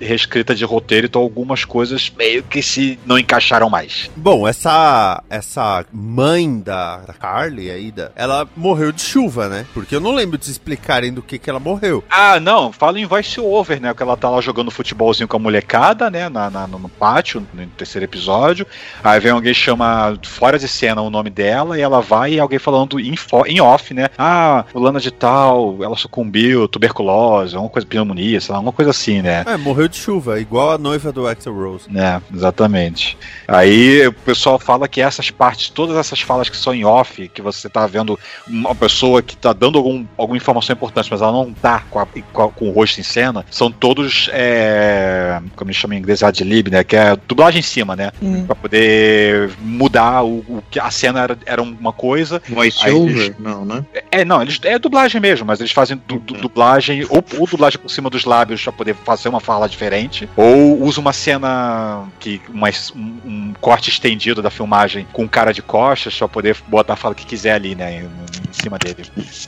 reescrita 0.00 0.54
de 0.54 0.64
roteiro, 0.64 1.06
então 1.06 1.22
algumas 1.22 1.64
coisas 1.64 2.12
meio 2.16 2.42
que 2.42 2.60
se 2.62 2.98
não 3.06 3.18
encaixaram 3.18 3.70
mais. 3.70 4.10
Bom, 4.16 4.46
essa 4.46 5.22
essa 5.30 5.84
mãe 5.92 6.60
da, 6.60 6.98
da 6.98 7.12
Carly 7.12 7.70
aí, 7.70 7.92
da, 7.92 8.10
ela 8.16 8.48
morreu 8.56 8.90
de 8.90 9.02
chuva, 9.02 9.48
né? 9.48 9.66
Porque 9.72 9.94
eu 9.94 10.00
não 10.00 10.12
lembro 10.12 10.36
de 10.36 10.50
explicarem 10.50 11.12
do 11.12 11.22
que 11.22 11.38
que 11.38 11.48
ela 11.48 11.60
morreu. 11.60 12.02
Ah, 12.10 12.40
não, 12.40 12.72
fala 12.72 12.98
em 12.98 13.06
voice 13.06 13.40
over, 13.40 13.80
né? 13.80 13.94
Que 13.94 14.02
ela 14.02 14.16
tá 14.16 14.28
lá 14.28 14.40
jogando 14.40 14.70
futebolzinho 14.70 15.28
com 15.28 15.36
a 15.36 15.40
molecada, 15.40 16.10
né? 16.10 16.28
Na, 16.28 16.50
na 16.50 16.66
no 16.66 16.88
pátio, 16.88 17.46
no 17.54 17.66
terceiro 17.68 18.04
episódio. 18.04 18.66
Aí 19.02 19.20
vem 19.20 19.32
alguém 19.32 19.47
chama 19.54 20.18
fora 20.22 20.58
de 20.58 20.68
cena 20.68 21.02
o 21.02 21.10
nome 21.10 21.30
dela 21.30 21.78
e 21.78 21.82
ela 21.82 22.00
vai 22.00 22.34
e 22.34 22.40
alguém 22.40 22.58
falando 22.58 22.98
em, 23.00 23.14
em 23.46 23.60
off, 23.60 23.94
né? 23.94 24.08
Ah, 24.16 24.64
fulana 24.72 25.00
de 25.00 25.10
tal, 25.10 25.78
ela 25.82 25.96
sucumbiu, 25.96 26.68
tuberculose, 26.68 27.54
alguma 27.54 27.70
coisa, 27.70 27.86
pneumonia, 27.86 28.40
sei 28.40 28.52
lá, 28.52 28.58
alguma 28.58 28.72
coisa 28.72 28.90
assim, 28.90 29.22
né? 29.22 29.44
É, 29.46 29.56
morreu 29.56 29.88
de 29.88 29.96
chuva, 29.96 30.40
igual 30.40 30.72
a 30.72 30.78
noiva 30.78 31.12
do 31.12 31.26
Axel 31.26 31.54
Rose. 31.54 31.86
É, 31.94 32.20
exatamente. 32.34 33.16
Aí 33.46 34.06
o 34.06 34.12
pessoal 34.12 34.58
fala 34.58 34.88
que 34.88 35.00
essas 35.00 35.30
partes, 35.30 35.70
todas 35.70 35.96
essas 35.96 36.20
falas 36.20 36.48
que 36.48 36.56
são 36.56 36.74
em 36.74 36.84
off, 36.84 37.28
que 37.28 37.42
você 37.42 37.68
tá 37.68 37.86
vendo 37.86 38.18
uma 38.46 38.74
pessoa 38.74 39.22
que 39.22 39.36
tá 39.36 39.52
dando 39.52 39.78
algum, 39.78 40.04
alguma 40.16 40.36
informação 40.36 40.74
importante, 40.74 41.08
mas 41.10 41.22
ela 41.22 41.32
não 41.32 41.52
tá 41.52 41.84
com, 41.90 41.98
a, 41.98 42.06
com, 42.06 42.68
o 42.68 42.72
rosto 42.72 43.00
em 43.00 43.04
cena, 43.04 43.44
são 43.50 43.70
todos, 43.70 44.28
é, 44.32 45.40
como 45.56 45.70
eles 45.70 45.76
chamam 45.78 45.96
em 45.96 46.00
inglês, 46.00 46.22
ad-lib, 46.22 46.70
né? 46.70 46.84
Que 46.84 46.96
é 46.96 47.16
dublagem 47.26 47.60
em 47.60 47.62
cima, 47.62 47.96
né? 47.96 48.10
Hum. 48.22 48.46
Pra 48.46 48.54
poder 48.54 49.37
mudar 49.60 50.22
o, 50.22 50.38
o 50.48 50.62
que 50.70 50.80
a 50.80 50.90
cena 50.90 51.20
era, 51.20 51.38
era 51.46 51.62
uma 51.62 51.92
coisa. 51.92 52.42
Voice 52.48 52.88
over? 52.90 53.34
Não, 53.38 53.64
né? 53.64 53.84
É, 54.10 54.24
não, 54.24 54.42
eles, 54.42 54.58
é 54.64 54.78
dublagem 54.78 55.20
mesmo, 55.20 55.46
mas 55.46 55.60
eles 55.60 55.72
fazem 55.72 56.00
du, 56.06 56.18
du, 56.18 56.34
dublagem, 56.34 57.04
ou, 57.08 57.24
ou, 57.38 57.46
dublagem 57.46 57.78
por 57.78 57.90
cima 57.90 58.10
dos 58.10 58.24
lábios 58.24 58.62
pra 58.62 58.72
poder 58.72 58.94
fazer 58.94 59.28
uma 59.28 59.40
fala 59.40 59.68
diferente, 59.68 60.28
ou 60.36 60.82
usa 60.82 61.00
uma 61.00 61.12
cena 61.12 62.04
que. 62.18 62.40
Uma, 62.48 62.68
um, 62.94 63.18
um 63.24 63.54
corte 63.60 63.90
estendido 63.90 64.42
da 64.42 64.50
filmagem 64.50 65.06
com 65.12 65.28
cara 65.28 65.52
de 65.52 65.62
costas 65.62 66.16
pra 66.16 66.28
poder 66.28 66.56
botar 66.66 66.94
a 66.94 66.96
fala 66.96 67.14
que 67.14 67.26
quiser 67.26 67.52
ali, 67.52 67.74
né? 67.74 68.08
Cima 68.60 68.78
dele. 68.78 69.04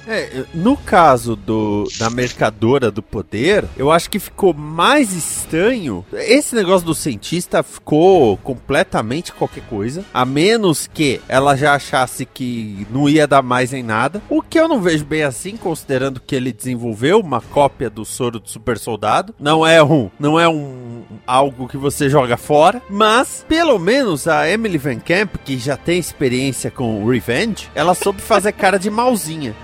É, 0.06 0.44
no 0.54 0.76
caso 0.76 1.34
do, 1.34 1.88
da 1.98 2.08
mercadora 2.08 2.90
do 2.90 3.02
poder, 3.02 3.64
eu 3.76 3.90
acho 3.90 4.08
que 4.08 4.18
ficou 4.18 4.54
mais 4.54 5.12
estranho. 5.12 6.04
Esse 6.12 6.54
negócio 6.54 6.86
do 6.86 6.94
cientista 6.94 7.62
ficou 7.62 8.36
completamente 8.38 9.32
qualquer 9.32 9.64
coisa, 9.64 10.04
a 10.14 10.24
menos 10.24 10.86
que 10.86 11.20
ela 11.28 11.56
já 11.56 11.74
achasse 11.74 12.24
que 12.24 12.86
não 12.90 13.08
ia 13.08 13.26
dar 13.26 13.42
mais 13.42 13.72
em 13.72 13.82
nada. 13.82 14.22
O 14.28 14.42
que 14.42 14.58
eu 14.58 14.68
não 14.68 14.80
vejo 14.80 15.04
bem 15.04 15.22
assim, 15.22 15.56
considerando 15.56 16.20
que 16.20 16.34
ele 16.34 16.52
desenvolveu 16.52 17.20
uma 17.20 17.40
cópia 17.40 17.90
do 17.90 18.04
soro 18.04 18.38
do 18.38 18.48
super 18.48 18.78
soldado. 18.78 19.34
Não 19.38 19.66
é 19.66 19.82
um, 19.82 20.10
não 20.18 20.38
é 20.38 20.48
um 20.48 21.02
algo 21.26 21.68
que 21.68 21.76
você 21.76 22.08
joga 22.08 22.36
fora, 22.36 22.80
mas 22.88 23.44
pelo 23.48 23.78
menos 23.78 24.28
a 24.28 24.48
Emily 24.48 24.78
Van 24.78 24.98
Camp, 24.98 25.36
que 25.44 25.58
já 25.58 25.76
tem 25.76 25.98
experiência 25.98 26.70
com 26.70 27.06
Revenge, 27.06 27.68
ela 27.74 27.94
soube 27.94 28.20
fazer 28.20 28.52
cara 28.52 28.78
de 28.78 28.90
malzinha. 29.10 29.54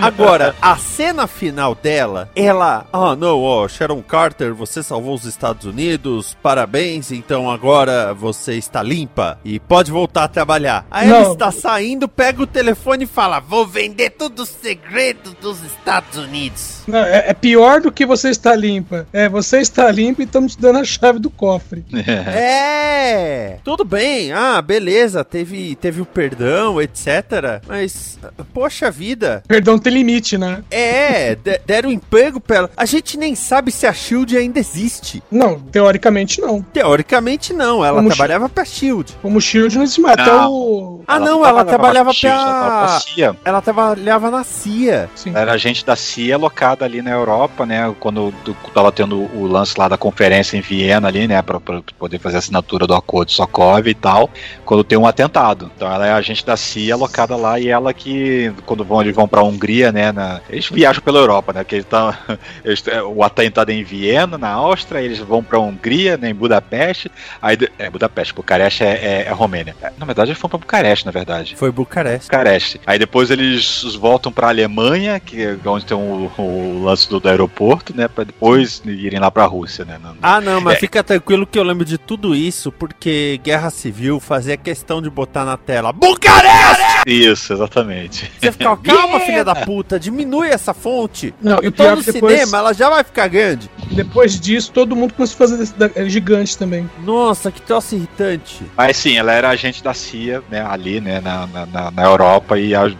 Agora, 0.00 0.54
a 0.60 0.76
cena 0.76 1.26
final 1.26 1.74
dela, 1.74 2.30
ela, 2.36 2.86
ah, 2.92 3.10
oh, 3.10 3.16
não, 3.16 3.40
ó, 3.40 3.64
oh, 3.64 3.68
Sharon 3.68 4.02
Carter, 4.02 4.54
você 4.54 4.82
salvou 4.82 5.14
os 5.14 5.24
Estados 5.24 5.64
Unidos, 5.64 6.36
parabéns, 6.42 7.10
então 7.10 7.50
agora 7.50 8.12
você 8.12 8.54
está 8.54 8.82
limpa 8.82 9.38
e 9.44 9.58
pode 9.58 9.90
voltar 9.90 10.24
a 10.24 10.28
trabalhar. 10.28 10.86
Aí 10.90 11.08
não. 11.08 11.16
ela 11.16 11.32
está 11.32 11.50
saindo, 11.50 12.06
pega 12.08 12.42
o 12.42 12.46
telefone 12.46 13.04
e 13.04 13.06
fala: 13.06 13.40
Vou 13.40 13.66
vender 13.66 14.10
todos 14.10 14.50
os 14.50 14.54
segredos 14.54 15.34
dos 15.40 15.62
Estados 15.62 16.18
Unidos. 16.18 16.82
Não, 16.86 16.98
é, 16.98 17.30
é, 17.30 17.34
pior 17.34 17.80
do 17.80 17.90
que 17.90 18.06
você 18.06 18.28
está 18.28 18.54
limpa. 18.54 19.06
É, 19.12 19.28
você 19.28 19.60
está 19.60 19.90
limpa 19.90 20.22
e 20.22 20.24
estamos 20.24 20.54
te 20.54 20.60
dando 20.60 20.78
a 20.78 20.84
chave 20.84 21.18
do 21.18 21.30
cofre. 21.30 21.84
É. 22.28 23.58
Tudo 23.64 23.84
bem. 23.84 24.32
Ah, 24.32 24.60
beleza. 24.60 25.24
Teve, 25.24 25.74
teve 25.76 26.00
o 26.00 26.06
perdão, 26.06 26.80
etc. 26.80 27.62
Mas, 27.66 28.18
poxa 28.52 28.65
vida. 28.90 29.42
Perdão 29.46 29.78
tem 29.78 29.92
limite, 29.92 30.36
né? 30.38 30.62
É, 30.70 31.36
deram 31.66 31.88
um 31.88 31.92
emprego 31.92 32.40
pra 32.40 32.56
ela. 32.56 32.70
A 32.76 32.84
gente 32.84 33.16
nem 33.16 33.34
sabe 33.34 33.70
se 33.70 33.86
a 33.86 33.92
Shield 33.92 34.36
ainda 34.36 34.58
existe. 34.58 35.22
Não, 35.30 35.58
teoricamente 35.58 36.40
não. 36.40 36.62
Teoricamente 36.62 37.52
não. 37.52 37.84
Ela 37.84 37.98
Como 37.98 38.08
trabalhava 38.08 38.48
pra 38.48 38.64
Shield. 38.64 39.16
Como 39.22 39.40
Shield 39.40 39.76
não 39.76 39.82
existe 39.82 40.00
mais. 40.00 40.18
Até 40.18 40.32
o. 40.46 40.95
Ah, 41.06 41.18
não, 41.18 41.46
ela 41.46 41.64
trabalhava 41.64 42.12
pra. 42.12 42.30
Ela, 42.30 43.00
CIA. 43.00 43.36
ela 43.44 43.62
trabalhava 43.62 44.30
na 44.30 44.42
CIA. 44.44 45.08
Sim. 45.14 45.32
Era 45.34 45.52
agente 45.52 45.84
da 45.84 45.94
CIA 45.94 46.34
alocada 46.34 46.84
ali 46.84 47.00
na 47.00 47.10
Europa, 47.10 47.64
né? 47.64 47.94
Quando 48.00 48.32
tava 48.74 48.90
tendo 48.90 49.16
o 49.16 49.46
lance 49.46 49.78
lá 49.78 49.88
da 49.88 49.96
conferência 49.96 50.56
em 50.56 50.60
Viena 50.60 51.08
ali, 51.08 51.28
né? 51.28 51.40
Pra, 51.42 51.60
pra 51.60 51.82
poder 51.98 52.18
fazer 52.18 52.36
a 52.36 52.38
assinatura 52.38 52.86
do 52.86 52.94
acordo 52.94 53.30
Sokov 53.30 53.86
e 53.86 53.94
tal. 53.94 54.30
Quando 54.64 54.82
tem 54.82 54.98
um 54.98 55.06
atentado. 55.06 55.70
Então 55.76 55.92
ela 55.92 56.06
é 56.06 56.12
agente 56.12 56.44
da 56.44 56.56
CIA 56.56 56.94
alocada 56.94 57.36
lá 57.36 57.60
e 57.60 57.68
ela 57.68 57.92
que, 57.92 58.52
quando 58.64 58.84
vão, 58.84 59.00
eles 59.00 59.14
vão 59.14 59.28
pra 59.28 59.42
Hungria, 59.42 59.92
né? 59.92 60.12
Na, 60.12 60.40
eles 60.48 60.68
viajam 60.68 61.02
pela 61.02 61.18
Europa, 61.18 61.52
né? 61.52 61.64
Que 61.64 61.76
eles 61.76 61.86
tá, 61.86 62.18
eles, 62.64 62.86
é, 62.88 63.02
o 63.02 63.22
atentado 63.22 63.70
é 63.70 63.74
em 63.74 63.84
Viena, 63.84 64.38
na 64.38 64.50
Áustria, 64.50 65.00
eles 65.00 65.18
vão 65.18 65.42
pra 65.42 65.58
Hungria, 65.58 66.16
né? 66.16 66.30
Em 66.30 66.34
Budapeste. 66.34 67.10
Aí, 67.40 67.56
é, 67.78 67.90
Budapeste, 67.90 68.34
Bucareste 68.34 68.84
é, 68.84 68.88
é, 68.88 69.24
é 69.28 69.32
Romênia. 69.32 69.76
É, 69.82 69.92
na 69.98 70.06
verdade, 70.06 70.30
eles 70.30 70.40
foram 70.40 70.50
pra 70.50 70.58
Bucareste, 70.58 70.95
na 71.04 71.12
verdade. 71.12 71.56
Foi 71.56 71.70
Bucareste. 71.70 72.28
Bucareste. 72.30 72.80
Aí 72.86 72.98
depois 72.98 73.30
eles 73.30 73.94
voltam 73.94 74.32
pra 74.32 74.48
Alemanha, 74.48 75.18
que 75.20 75.42
é 75.42 75.58
onde 75.66 75.84
tem 75.84 75.96
o, 75.96 76.30
o 76.38 76.84
lance 76.84 77.08
do, 77.08 77.20
do, 77.20 77.28
aeroporto, 77.28 77.94
né? 77.94 78.08
Pra 78.08 78.24
depois 78.24 78.82
irem 78.84 79.18
lá 79.18 79.30
pra 79.30 79.44
Rússia, 79.44 79.84
né? 79.84 79.98
Ah, 80.22 80.40
não, 80.40 80.60
mas 80.60 80.76
é. 80.76 80.80
fica 80.80 81.02
tranquilo 81.02 81.46
que 81.46 81.58
eu 81.58 81.62
lembro 81.62 81.84
de 81.84 81.98
tudo 81.98 82.34
isso, 82.34 82.70
porque 82.72 83.40
Guerra 83.42 83.70
Civil 83.70 84.20
fazia 84.20 84.56
questão 84.56 85.02
de 85.02 85.10
botar 85.10 85.44
na 85.44 85.56
tela 85.56 85.92
Bucareste! 85.92 86.95
Isso, 87.06 87.52
exatamente. 87.52 88.28
Você 88.40 88.50
fica, 88.50 88.76
calma, 88.76 89.20
filha 89.24 89.44
da 89.44 89.54
puta, 89.54 89.98
diminui 89.98 90.48
essa 90.48 90.74
fonte. 90.74 91.32
Não, 91.40 91.60
eu 91.60 91.70
tô 91.70 91.88
no 91.88 92.02
depois... 92.02 92.40
cinema, 92.40 92.58
ela 92.58 92.72
já 92.72 92.90
vai 92.90 93.04
ficar 93.04 93.28
grande. 93.28 93.70
Depois 93.92 94.40
disso, 94.40 94.72
todo 94.72 94.96
mundo 94.96 95.14
começou 95.14 95.44
a 95.44 95.48
fazer 95.48 96.10
gigante 96.10 96.58
também. 96.58 96.90
Nossa, 97.04 97.52
que 97.52 97.62
troço 97.62 97.94
irritante. 97.94 98.60
Mas 98.76 98.96
sim, 98.96 99.16
ela 99.16 99.32
era 99.32 99.50
agente 99.50 99.84
da 99.84 99.94
CIA, 99.94 100.42
né, 100.50 100.66
ali, 100.68 101.00
né, 101.00 101.20
na, 101.20 101.46
na, 101.46 101.90
na 101.92 102.02
Europa 102.02 102.58
e 102.58 102.74
a, 102.74 102.90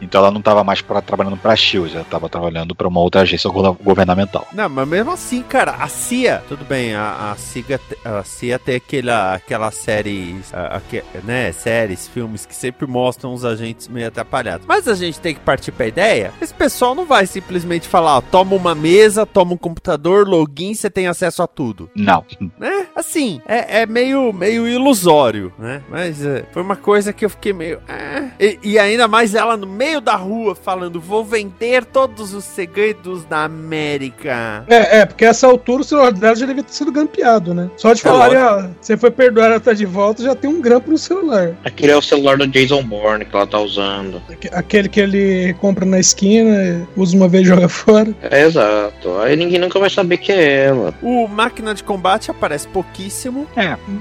Então 0.00 0.20
ela 0.20 0.30
não 0.30 0.42
tava 0.42 0.62
mais 0.64 0.80
pra, 0.80 1.00
trabalhando 1.00 1.36
pra 1.36 1.54
Shield, 1.56 1.94
ela 1.94 2.04
tava 2.04 2.28
trabalhando 2.28 2.74
pra 2.74 2.88
uma 2.88 3.00
outra 3.00 3.22
agência 3.22 3.50
go- 3.50 3.74
governamental. 3.82 4.46
Não, 4.52 4.68
mas 4.68 4.88
mesmo 4.88 5.10
assim, 5.12 5.42
cara, 5.42 5.72
a 5.72 5.88
CIA, 5.88 6.42
tudo 6.48 6.64
bem, 6.64 6.94
a, 6.94 7.32
a, 7.32 7.36
CIA, 7.36 7.80
a 8.04 8.22
CIA 8.22 8.58
tem 8.58 8.76
aquela, 8.76 9.34
aquela 9.34 9.70
série, 9.70 10.36
a- 10.52 10.76
aque- 10.76 11.02
né, 11.24 11.52
séries, 11.52 12.08
filmes 12.08 12.44
que 12.46 12.54
sempre 12.54 12.86
mostram 12.86 13.32
os 13.32 13.44
agentes 13.44 13.88
meio 13.88 14.08
atrapalhados. 14.08 14.66
Mas 14.66 14.86
a 14.88 14.94
gente 14.94 15.20
tem 15.20 15.34
que 15.34 15.40
partir 15.40 15.72
pra 15.72 15.86
ideia, 15.86 16.32
esse 16.40 16.54
pessoal 16.54 16.94
não 16.94 17.06
vai 17.06 17.26
simplesmente 17.26 17.88
falar, 17.88 18.16
ó, 18.18 18.20
toma 18.20 18.54
uma 18.54 18.74
mesa, 18.74 19.24
toma 19.26 19.54
um 19.54 19.56
computador, 19.56 20.26
login, 20.28 20.74
você 20.74 20.90
tem 20.90 21.06
acesso 21.06 21.42
a 21.42 21.46
tudo, 21.46 21.90
Não. 21.94 22.24
né? 22.58 22.86
Assim, 22.94 23.40
é, 23.46 23.82
é 23.82 23.86
meio, 23.86 24.32
meio 24.32 24.66
ilusório, 24.68 25.52
né? 25.58 25.82
Mas 25.88 26.24
é, 26.24 26.44
foi 26.52 26.62
uma 26.62 26.76
coisa 26.76 27.12
que 27.12 27.24
eu 27.24 27.30
fiquei 27.30 27.52
meio... 27.52 27.80
ah. 27.88 28.28
E, 28.40 28.58
e 28.62 28.78
ainda 28.78 29.06
mais 29.08 29.34
ela 29.34 29.56
no 29.56 29.66
meio 29.66 29.85
da 30.00 30.16
rua 30.16 30.54
falando, 30.54 31.00
vou 31.00 31.24
vender 31.24 31.84
todos 31.84 32.34
os 32.34 32.44
segredos 32.44 33.24
da 33.24 33.44
América. 33.44 34.64
É, 34.68 34.98
é, 35.00 35.06
porque 35.06 35.24
essa 35.24 35.46
altura 35.46 35.82
o 35.82 35.84
celular 35.84 36.12
dela 36.12 36.34
já 36.34 36.44
devia 36.46 36.62
ter 36.62 36.72
sido 36.72 36.90
grampeado, 36.92 37.54
né? 37.54 37.70
Só 37.76 37.92
de 37.92 38.00
É 38.00 38.02
falar, 38.02 38.32
ó, 38.34 38.68
você 38.80 38.96
foi 38.96 39.10
perdoar, 39.10 39.46
ela 39.50 39.60
tá 39.60 39.72
de 39.72 39.86
volta, 39.86 40.22
já 40.22 40.34
tem 40.34 40.50
um 40.50 40.60
grampo 40.60 40.90
no 40.90 40.98
celular. 40.98 41.56
Aquele 41.64 41.92
é 41.92 41.96
o 41.96 42.02
celular 42.02 42.36
do 42.36 42.46
Jason 42.46 42.82
Bourne 42.82 43.24
que 43.24 43.34
ela 43.34 43.46
tá 43.46 43.58
usando. 43.60 44.20
Aque- 44.28 44.50
Aquele 44.52 44.88
que 44.88 45.00
ele 45.00 45.54
compra 45.60 45.84
na 45.86 45.98
esquina, 46.00 46.86
usa 46.96 47.16
uma 47.16 47.28
vez 47.28 47.44
e 47.44 47.48
joga 47.48 47.68
fora. 47.68 48.14
É 48.22 48.42
exato. 48.42 49.16
Aí 49.20 49.36
ninguém 49.36 49.58
nunca 49.58 49.78
vai 49.78 49.88
saber 49.90 50.16
que 50.18 50.32
é 50.32 50.64
ela. 50.66 50.92
O 51.02 51.26
máquina 51.28 51.74
de 51.74 51.82
combate 51.84 52.30
aparece 52.30 52.66
pouquíssimo. 52.68 53.46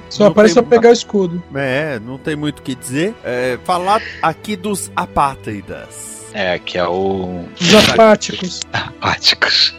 Só 0.10 0.24
Não 0.26 0.32
aparece 0.32 0.54
pra 0.56 0.64
pegar 0.64 0.90
o 0.90 0.94
escudo. 0.94 1.44
É, 1.54 2.00
não 2.06 2.18
tem 2.18 2.36
muito 2.36 2.60
o 2.60 2.62
que 2.62 2.74
dizer. 2.76 3.14
É, 3.24 3.58
falar 3.64 4.02
aqui 4.22 4.56
dos 4.56 4.92
apátridas. 4.96 5.75
É, 6.38 6.60
que 6.60 6.78
é 6.78 6.86
o. 6.86 7.46
Os 7.60 7.90
apáticos. 7.90 8.60
Apáticos. 8.74 9.74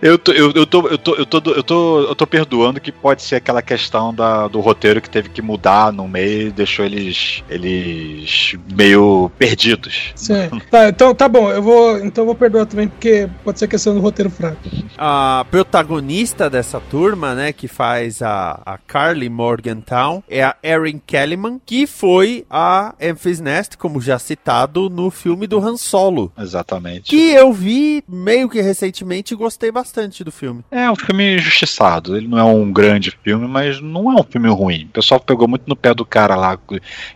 eu, 0.00 0.16
tô, 0.16 0.30
eu, 0.30 0.52
eu, 0.52 0.64
tô, 0.64 0.86
eu, 0.86 0.96
tô, 0.96 1.16
eu, 1.16 1.26
tô, 1.26 1.38
eu, 1.50 1.62
tô, 1.64 2.00
eu 2.02 2.14
tô 2.14 2.26
perdoando 2.28 2.80
que 2.80 2.92
pode 2.92 3.24
ser 3.24 3.34
aquela 3.34 3.60
questão 3.60 4.14
da, 4.14 4.46
do 4.46 4.60
roteiro 4.60 5.00
que 5.00 5.10
teve 5.10 5.28
que 5.28 5.42
mudar 5.42 5.92
no 5.92 6.06
meio 6.06 6.46
e 6.46 6.52
deixou 6.52 6.84
eles, 6.84 7.42
eles 7.50 8.54
meio 8.72 9.28
perdidos. 9.36 10.12
Sim. 10.14 10.48
Tá, 10.70 10.88
então 10.88 11.14
tá 11.14 11.28
bom, 11.28 11.50
eu 11.50 11.62
vou. 11.62 11.98
Então 11.98 12.22
eu 12.22 12.26
vou 12.26 12.34
perdoar 12.34 12.66
também, 12.66 12.86
porque 12.86 13.28
pode 13.42 13.58
ser 13.58 13.66
questão 13.66 13.94
do 13.94 14.00
roteiro 14.00 14.30
fraco. 14.30 14.58
A 14.98 15.44
protagonista 15.50 16.48
dessa 16.48 16.80
turma, 16.80 17.34
né, 17.34 17.52
que 17.52 17.68
faz 17.68 18.22
a, 18.22 18.60
a 18.64 18.78
Carly 18.78 19.28
Morgantown, 19.28 20.22
é 20.28 20.42
a 20.42 20.56
Erin 20.62 21.00
Kellyman, 21.04 21.60
que 21.64 21.86
foi 21.86 22.46
a 22.50 22.94
Memphis 23.16 23.40
Nest, 23.40 23.76
como 23.76 24.00
já 24.00 24.18
citado, 24.18 24.90
no 24.90 25.10
filme 25.10 25.46
do 25.46 25.58
Han 25.58 25.76
Solo. 25.76 26.32
Exatamente. 26.38 27.10
Que 27.10 27.32
eu 27.32 27.52
vi 27.52 28.04
meio 28.08 28.48
que 28.48 28.60
recentemente 28.60 29.32
e 29.32 29.36
gostei 29.36 29.70
bastante 29.70 30.22
do 30.22 30.30
filme. 30.30 30.62
É 30.70 30.90
um 30.90 30.96
filme 30.96 31.36
injustiçado. 31.36 32.16
Ele 32.16 32.28
não 32.28 32.38
é 32.38 32.44
um 32.44 32.72
grande 32.72 33.10
filme, 33.22 33.46
mas 33.48 33.80
não 33.80 34.10
é 34.12 34.20
um 34.20 34.24
filme 34.24 34.48
ruim. 34.48 34.84
O 34.84 34.88
pessoal 34.88 35.20
pegou 35.20 35.48
muito 35.48 35.64
no 35.66 35.76
pé 35.76 35.94
do 35.94 36.04
cara 36.04 36.36
lá. 36.36 36.58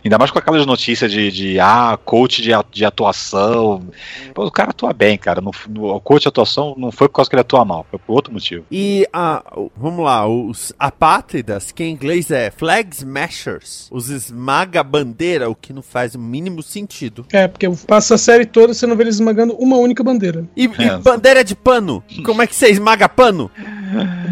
Ainda 0.03 0.17
mais 0.17 0.31
com 0.31 0.39
aquelas 0.39 0.65
notícias 0.65 1.11
de, 1.11 1.31
de 1.31 1.59
ah, 1.59 1.97
coach 2.03 2.41
de, 2.41 2.51
de 2.71 2.85
atuação. 2.85 3.87
Pô, 4.33 4.45
o 4.45 4.51
cara 4.51 4.71
atua 4.71 4.93
bem, 4.93 5.17
cara. 5.17 5.41
No, 5.41 5.51
no, 5.69 5.95
o 5.95 5.99
coach 5.99 6.23
de 6.23 6.27
atuação 6.27 6.75
não 6.77 6.91
foi 6.91 7.07
por 7.07 7.15
causa 7.15 7.29
que 7.29 7.35
ele 7.35 7.41
atua 7.41 7.65
mal, 7.71 7.85
foi 7.89 7.99
por 7.99 8.13
outro 8.13 8.33
motivo. 8.33 8.65
E 8.71 9.07
a, 9.13 9.43
o- 9.55 9.71
vamos 9.75 10.03
lá, 10.05 10.27
os 10.27 10.73
apátridas, 10.79 11.71
que 11.71 11.83
em 11.83 11.91
inglês 11.93 12.29
é 12.31 12.51
flag 12.51 12.89
smashers, 12.95 13.87
os 13.91 14.09
esmaga 14.09 14.83
bandeira, 14.83 15.49
o 15.49 15.55
que 15.55 15.73
não 15.73 15.81
faz 15.81 16.15
o 16.15 16.19
mínimo 16.19 16.61
sentido. 16.63 17.25
É, 17.31 17.47
porque 17.47 17.67
passa 17.87 18.15
a 18.15 18.17
série 18.17 18.45
toda 18.45 18.73
você 18.73 18.85
não 18.85 18.95
vê 18.95 19.03
eles 19.03 19.15
esmagando 19.15 19.53
uma 19.55 19.77
única 19.77 20.03
bandeira. 20.03 20.45
E, 20.55 20.65
e 20.79 20.83
É. 20.83 20.97
bandeira 20.97 21.43
de 21.43 21.55
pano? 21.55 22.03
Como 22.25 22.41
é 22.41 22.47
que 22.47 22.55
você 22.55 22.69
esmaga 22.69 23.07
pano? 23.09 23.49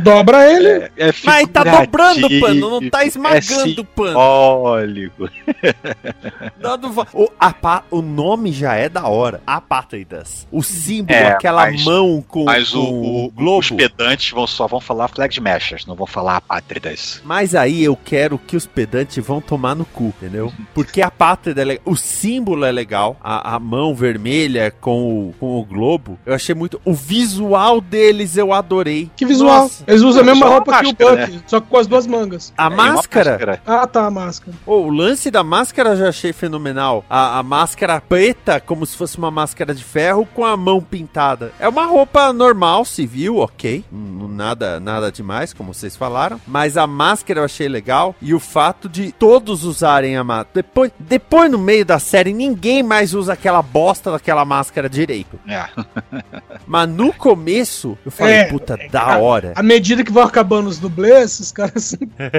Dobra 0.03 0.49
ele. 0.51 0.89
É 0.97 1.11
Mas 1.23 1.47
tá 1.49 1.63
dobrando 1.63 2.27
o 2.27 2.39
pano, 2.39 2.69
não 2.79 2.89
tá 2.89 3.03
é 3.03 3.07
esmagando 3.07 3.81
o 3.81 3.85
pano. 3.85 4.09
simbólico. 4.09 5.29
Dando 6.59 6.89
vo- 6.91 7.07
O, 7.13 7.27
apá- 7.39 7.83
o 7.91 8.01
nome 8.01 8.51
já 8.51 8.75
é 8.75 8.87
da 8.89 9.07
hora. 9.07 9.41
Apátridas. 9.45 10.47
O 10.51 10.61
símbolo, 10.63 11.17
É, 11.17 11.27
aquela 11.31 11.65
mas- 11.65 11.83
mão 11.83 12.23
com, 12.27 12.45
Mas 12.45 12.69
com 12.69 12.79
o, 12.79 13.28
o- 13.29 13.31
globo. 13.31 13.59
os 13.59 13.71
pedantes 13.71 14.31
vão, 14.31 14.45
só 14.47 14.67
vão 14.67 14.79
falar 14.81 15.07
flag 15.07 15.33
smashers, 15.33 15.85
não 15.85 15.95
vão 15.95 16.07
falar 16.07 16.37
apátridas. 16.37 17.21
Mas 17.23 17.55
aí 17.55 17.83
eu 17.83 17.95
quero 17.95 18.37
que 18.37 18.55
os 18.55 18.65
pedantes 18.65 19.23
vão 19.25 19.39
tomar 19.41 19.75
no 19.75 19.85
cu, 19.85 20.05
entendeu? 20.17 20.51
Porque 20.73 21.01
a 21.01 21.09
pátria 21.11 21.53
é 21.61 21.65
legal, 21.65 21.83
o 21.85 21.95
símbolo 21.95 22.65
é 22.65 22.71
legal, 22.71 23.17
a, 23.21 23.55
a 23.55 23.59
mão 23.59 23.93
vermelha 23.95 24.71
com 24.81 25.29
o, 25.29 25.33
com 25.39 25.59
o 25.59 25.65
globo, 25.65 26.17
eu 26.25 26.33
achei 26.33 26.53
muito. 26.55 26.79
O 26.85 26.93
visual 26.93 27.81
deles 27.81 28.37
eu 28.37 28.53
adorei. 28.53 29.09
Que 29.15 29.25
visual. 29.25 29.63
Nossa. 29.63 29.83
Eles 29.87 30.01
usam 30.01 30.21
a 30.21 30.25
mesma 30.25 30.47
roupa 30.47 30.79
que 30.79 30.85
o 30.87 30.89
máscara, 30.89 31.27
Buck, 31.27 31.39
só 31.47 31.59
que 31.59 31.67
com 31.67 31.77
as 31.77 31.87
duas 31.87 32.07
mangas. 32.07 32.53
A 32.57 32.65
É, 32.65 32.67
uma 32.67 32.93
máscara. 32.93 33.61
Ah, 33.65 33.85
tá, 33.87 34.05
a 34.05 34.11
máscara. 34.11 34.55
Ô, 34.65 34.75
o 34.81 34.89
lance 34.89 35.29
da 35.31 35.43
máscara 35.43 35.89
eu 35.91 35.97
já 35.97 36.09
achei 36.09 36.31
fenomenal. 36.33 37.03
A, 37.09 37.39
a 37.39 37.43
máscara 37.43 37.99
preta, 38.01 38.59
como 38.59 38.85
se 38.85 38.95
fosse 38.97 39.17
uma 39.17 39.29
máscara 39.31 39.73
de 39.73 39.83
ferro 39.83 40.27
com 40.33 40.45
a 40.45 40.55
mão 40.55 40.81
pintada. 40.81 41.51
É 41.59 41.67
uma 41.67 41.85
roupa 41.85 42.31
normal, 42.33 42.85
civil, 42.85 43.09
ok. 43.27 43.83
Hum, 43.91 44.27
Nada, 44.29 44.79
nada 44.79 45.11
demais, 45.11 45.51
como 45.51 45.73
vocês 45.73 45.95
falaram. 45.97 46.39
Mas 46.47 46.77
a 46.77 46.87
máscara 46.87 47.41
eu 47.41 47.43
achei 47.43 47.67
legal. 47.67 48.15
E 48.21 48.33
o 48.33 48.39
fato 48.39 48.87
de 48.87 49.11
todos 49.11 49.65
usarem 49.65 50.15
a 50.15 50.23
máscara. 50.23 50.49
Depois, 50.53 50.91
depois, 50.97 51.51
no 51.51 51.57
meio 51.57 51.83
da 51.83 51.99
série, 51.99 52.31
ninguém 52.31 52.81
mais 52.83 53.13
usa 53.13 53.33
aquela 53.33 53.61
bosta 53.61 54.11
daquela 54.11 54.45
máscara 54.45 54.87
direito. 54.89 55.37
É. 55.45 55.65
Mas 56.65 56.87
no 56.87 57.11
começo, 57.11 57.97
eu 58.05 58.11
falei, 58.11 58.35
É, 58.35 58.43
puta, 58.45 58.77
da 58.91 59.17
hora. 59.17 59.51
À 59.55 59.63
medida 59.63 60.03
que 60.03 60.11
vão 60.11 60.23
acabando 60.23 60.67
os 60.69 60.77
dublês, 60.79 61.39
os 61.39 61.51
caras 61.51 61.97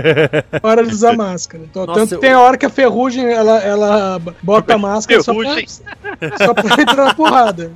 param 0.62 0.85
de 0.85 0.95
usar 0.95 1.16
máscara. 1.16 1.64
Então, 1.69 1.85
Nossa, 1.85 2.01
tanto 2.01 2.14
eu- 2.14 2.21
tem 2.21 2.33
a 2.33 2.40
hora 2.40 2.57
que 2.57 2.64
a 2.66 2.71
ferrugem 2.71 3.27
ela, 3.27 3.59
ela 3.59 4.21
bota 4.43 4.75
a 4.75 4.79
máscara 4.79 5.23
só 5.23 5.35
pra, 5.35 5.57
só 6.47 6.55
pra 6.55 6.83
entrar 6.83 7.05
na 7.05 7.14
porrada. 7.14 7.73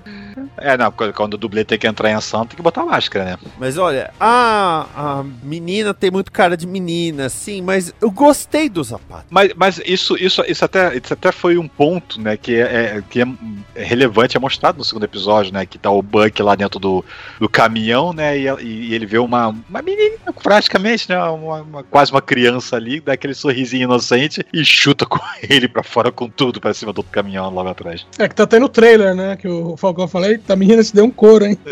É, 0.57 0.77
não, 0.77 0.91
quando- 0.91 1.35
o 1.35 1.39
dublê 1.39 1.65
tem 1.65 1.79
que 1.79 1.87
entrar 1.87 2.11
em 2.11 2.15
ação, 2.15 2.47
tem 2.47 2.57
que 2.57 2.63
botar 2.63 2.85
máscara, 2.85 3.25
né? 3.25 3.39
Mas 3.59 3.77
olha, 3.79 4.13
a, 4.21 4.87
a 4.95 5.25
menina 5.43 5.93
tem 5.93 6.11
muito 6.11 6.31
cara 6.31 6.57
de 6.57 6.67
menina, 6.67 7.29
sim, 7.29 7.61
mas 7.63 7.93
eu 8.01 8.11
gostei 8.11 8.69
do 8.69 8.85
sapato. 8.85 9.27
Mas, 9.31 9.53
mas 9.57 9.81
isso, 9.85 10.17
isso, 10.17 10.43
isso, 10.47 10.65
até, 10.65 10.97
isso 10.97 11.13
até 11.13 11.33
foi 11.33 11.59
um 11.59 11.67
ponto, 11.67 12.21
né, 12.21 12.37
que 12.37 12.55
é, 12.55 12.97
é- 12.99 13.03
que 13.09 13.21
é 13.21 13.27
relevante, 13.75 14.37
é 14.37 14.41
mostrado 14.41 14.79
no 14.79 14.85
segundo 14.85 15.05
episódio, 15.05 15.53
né, 15.53 15.67
que 15.67 15.79
tá 15.79 15.91
o 15.91 16.03
Buck 16.03 16.41
lá 16.43 16.55
dentro 16.55 16.79
do, 16.79 17.05
do 17.41 17.49
caminhão, 17.49 18.13
né, 18.13 18.39
e, 18.39 18.45
e 18.63 18.95
ele 18.95 19.07
vê 19.07 19.19
uma, 19.19 19.49
uma 19.69 19.83
menina, 19.83 20.17
praticamente, 20.43 21.09
né, 21.09 21.19
uma, 21.25 21.63
uma- 21.63 21.83
quase 21.83 22.11
uma 22.13 22.23
criança 22.23 22.77
ali, 22.77 23.01
dá 23.01 23.13
aquele 23.15 23.35
sorrisinho 23.35 23.85
inocente 23.85 24.45
e 24.53 24.65
chuta 24.65 25.05
com 25.07 25.19
ele 25.49 25.67
pra 25.69 25.83
fora 25.83 26.13
com 26.13 26.29
tudo 26.29 26.61
pra 26.61 26.73
cima 26.75 26.93
do 26.93 26.99
outro 26.99 27.13
caminhão 27.13 27.51
logo 27.51 27.69
atrás. 27.69 28.07
É 28.19 28.29
que 28.29 28.35
tá 28.35 28.45
até 28.45 28.59
no 28.59 28.69
trailer, 28.69 29.15
né? 29.15 29.37
Que 29.37 29.49
o 29.49 29.77
Falcão 29.77 30.07
falei, 30.07 30.39
a 30.55 30.57
menina 30.57 30.83
se 30.83 30.95
deu 30.95 31.05
um 31.05 31.11
couro, 31.11 31.45
hein? 31.45 31.59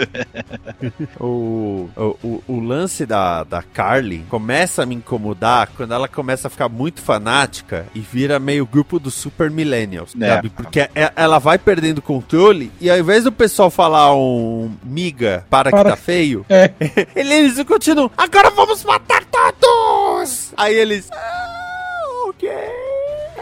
O, 1.19 1.89
o, 1.97 2.43
o, 2.49 2.61
lance 2.61 3.07
da, 3.07 3.45
da 3.45 3.63
Carly 3.63 4.25
começa 4.29 4.83
a 4.83 4.87
me 4.87 4.95
incomodar 4.97 5.69
quando 5.77 5.95
ela 5.95 6.09
começa 6.09 6.49
a 6.49 6.51
ficar 6.51 6.69
muito 6.69 7.01
fanática 7.01 7.87
e 7.95 8.01
vira 8.01 8.39
meio 8.41 8.67
grupo 8.67 8.99
dos 8.99 9.15
Super 9.15 9.51
Millennials, 9.51 10.15
É. 10.21 10.29
sabe? 10.29 10.51
Porque 10.51 10.81
é- 10.81 11.13
ela 11.15 11.39
vai 11.39 11.59
perdendo 11.59 11.99
o 11.99 12.03
controle 12.03 12.71
e 12.81 12.91
ao 12.91 12.99
invés 12.99 13.25
do 13.25 13.31
pessoal 13.33 13.71
falar 13.71 14.15
um 14.17 14.73
miga 14.83 15.47
para, 15.49 15.71
que 15.71 15.77
Para. 15.77 15.91
tá 15.91 15.97
feio, 15.97 16.45
É. 16.49 16.73
eles 17.15 17.63
continuam, 17.65 18.11
agora 18.17 18.51
vamos 18.51 18.83
matar 18.85 19.23
todos! 19.25 20.53
Aí 20.57 20.75
eles, 20.75 21.09
ah, 21.13 22.25
ok. 22.29 22.49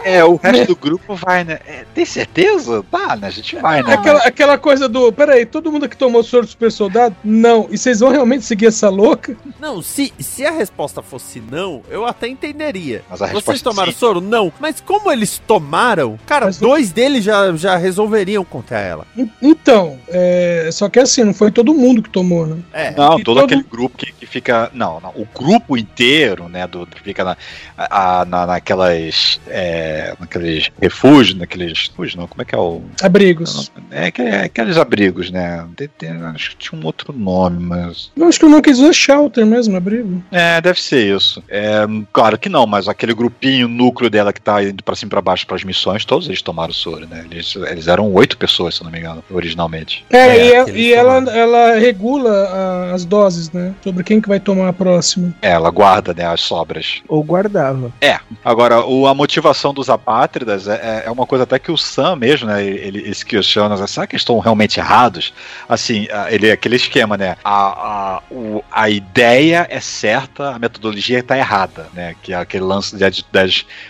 É, 0.03 0.23
o 0.23 0.35
resto 0.35 0.67
do 0.67 0.75
grupo 0.75 1.15
vai, 1.15 1.43
né? 1.43 1.59
É, 1.65 1.85
tem 1.93 2.05
certeza? 2.05 2.83
Tá, 2.91 3.15
né? 3.15 3.27
A 3.27 3.31
gente 3.31 3.55
vai, 3.57 3.81
né? 3.83 3.93
Aquela, 3.93 4.19
aquela 4.21 4.57
coisa 4.57 4.87
do. 4.89 5.11
Peraí, 5.11 5.45
todo 5.45 5.71
mundo 5.71 5.87
que 5.87 5.97
tomou 5.97 6.23
soro 6.23 6.45
do 6.45 6.49
super 6.49 6.71
soldado? 6.71 7.15
Não. 7.23 7.67
E 7.69 7.77
vocês 7.77 7.99
vão 7.99 8.09
realmente 8.11 8.45
seguir 8.45 8.67
essa 8.67 8.89
louca? 8.89 9.35
Não, 9.59 9.81
se, 9.81 10.13
se 10.19 10.45
a 10.45 10.51
resposta 10.51 11.01
fosse 11.01 11.39
não, 11.51 11.81
eu 11.89 12.05
até 12.05 12.27
entenderia. 12.27 13.03
Mas 13.09 13.21
a 13.21 13.25
Vocês 13.27 13.35
resposta 13.37 13.69
é 13.69 13.71
tomaram 13.71 13.91
sim. 13.91 13.97
soro? 13.97 14.21
Não. 14.21 14.51
Mas 14.59 14.81
como 14.81 15.11
eles 15.11 15.41
tomaram, 15.45 16.17
cara, 16.25 16.45
Mas- 16.47 16.57
dois 16.57 16.91
deles 16.91 17.23
já, 17.23 17.51
já 17.55 17.75
resolveriam 17.77 18.43
contra 18.43 18.79
ela. 18.79 19.05
En- 19.17 19.29
Então, 19.41 19.99
é, 20.07 20.69
só 20.71 20.87
que 20.89 20.99
assim, 20.99 21.23
não 21.23 21.33
foi 21.33 21.51
todo 21.51 21.73
mundo 21.73 22.01
que 22.01 22.09
tomou, 22.09 22.45
né? 22.47 22.57
É. 22.73 22.91
Não, 22.91 23.17
todo 23.21 23.35
todo- 23.35 23.45
aquele 23.45 23.63
grupo 23.63 23.97
que, 23.97 24.11
que 24.11 24.25
fica. 24.25 24.69
Não, 24.73 24.99
não, 24.99 25.09
o 25.11 25.27
grupo 25.33 25.77
inteiro, 25.77 26.47
né? 26.49 26.65
Do, 26.67 26.85
que 26.87 27.01
fica 27.01 27.23
na, 27.23 27.37
a, 27.77 28.25
na, 28.25 28.45
naquelas. 28.45 29.39
É, 29.47 29.90
naqueles 30.19 30.71
refúgios, 30.81 31.37
naqueles. 31.37 31.89
Refúgios, 31.89 32.15
não, 32.15 32.27
como 32.27 32.41
é 32.41 32.45
que 32.45 32.55
é 32.55 32.57
o. 32.57 32.81
Abrigos. 33.01 33.71
É, 33.91 34.11
é 34.17 34.43
aqueles 34.43 34.77
abrigos, 34.77 35.31
né? 35.31 35.65
De, 35.75 35.89
de, 35.99 36.07
acho 36.07 36.51
que 36.51 36.57
tinha 36.57 36.79
um 36.79 36.85
outro 36.85 37.13
nome, 37.13 37.59
mas. 37.59 38.11
Eu 38.15 38.27
acho 38.27 38.39
que 38.39 38.45
eu 38.45 38.49
não 38.49 38.61
quis 38.61 38.79
usar 38.79 38.93
shelter 38.93 39.45
mesmo, 39.45 39.75
abrigo. 39.75 40.23
É, 40.31 40.61
deve 40.61 40.81
ser 40.81 41.15
isso. 41.15 41.43
É, 41.49 41.85
claro 42.11 42.37
que 42.37 42.49
não, 42.49 42.65
mas 42.65 42.87
aquele 42.87 43.13
grupinho, 43.13 43.67
núcleo 43.67 44.09
dela 44.09 44.33
que 44.33 44.41
tá 44.41 44.63
indo 44.63 44.83
pra 44.83 44.95
cima 44.95 45.09
e 45.09 45.11
pra 45.11 45.21
baixo 45.21 45.47
pras 45.47 45.63
missões, 45.63 46.05
todos 46.05 46.27
eles 46.27 46.41
tomaram 46.41 46.73
soro, 46.73 47.07
né? 47.07 47.25
Eles, 47.29 47.55
eles 47.55 47.87
eram 47.87 48.11
oito 48.13 48.37
pessoas, 48.37 48.75
se 48.75 48.83
não 48.83 48.91
me 48.91 48.99
engano, 48.99 49.23
originalmente. 49.29 50.05
É, 50.09 50.17
é 50.17 50.69
e, 50.69 50.71
e 50.71 50.93
ela, 50.93 51.17
ela 51.31 51.75
regula 51.77 52.31
a, 52.31 52.93
as 52.93 53.05
doses, 53.05 53.51
né? 53.51 53.73
Sobre 53.83 54.03
quem 54.03 54.21
que 54.21 54.27
vai 54.27 54.39
tomar 54.39 54.69
a 54.69 54.73
próxima. 54.73 55.33
É, 55.41 55.51
ela 55.51 55.69
guarda, 55.69 56.13
né, 56.13 56.25
as 56.25 56.41
sobras. 56.41 57.01
Ou 57.07 57.23
guardava. 57.23 57.91
É. 58.01 58.19
Agora, 58.43 58.85
o, 58.85 59.07
a 59.07 59.13
motivação 59.13 59.73
dos 59.81 59.89
apátridas 59.89 60.67
é, 60.67 61.03
é 61.05 61.11
uma 61.11 61.25
coisa 61.25 61.43
até 61.43 61.57
que 61.57 61.71
o 61.71 61.77
Sam 61.77 62.15
mesmo, 62.15 62.47
né, 62.47 62.63
ele, 62.63 62.99
ele 62.99 63.13
se 63.13 63.25
questiona, 63.25 63.75
será 63.87 64.05
que 64.05 64.15
estão 64.15 64.37
realmente 64.39 64.79
errados? 64.79 65.33
Assim, 65.67 66.07
ele 66.29 66.47
é 66.47 66.51
aquele 66.51 66.75
esquema, 66.75 67.17
né? 67.17 67.35
A, 67.43 68.17
a, 68.17 68.23
o, 68.29 68.63
a 68.71 68.89
ideia 68.89 69.65
é 69.69 69.79
certa, 69.79 70.51
a 70.51 70.59
metodologia 70.59 71.19
está 71.19 71.37
errada, 71.37 71.87
né? 71.93 72.15
Que 72.21 72.33
é 72.33 72.35
aquele 72.35 72.63
lance 72.63 72.95
de 72.95 73.25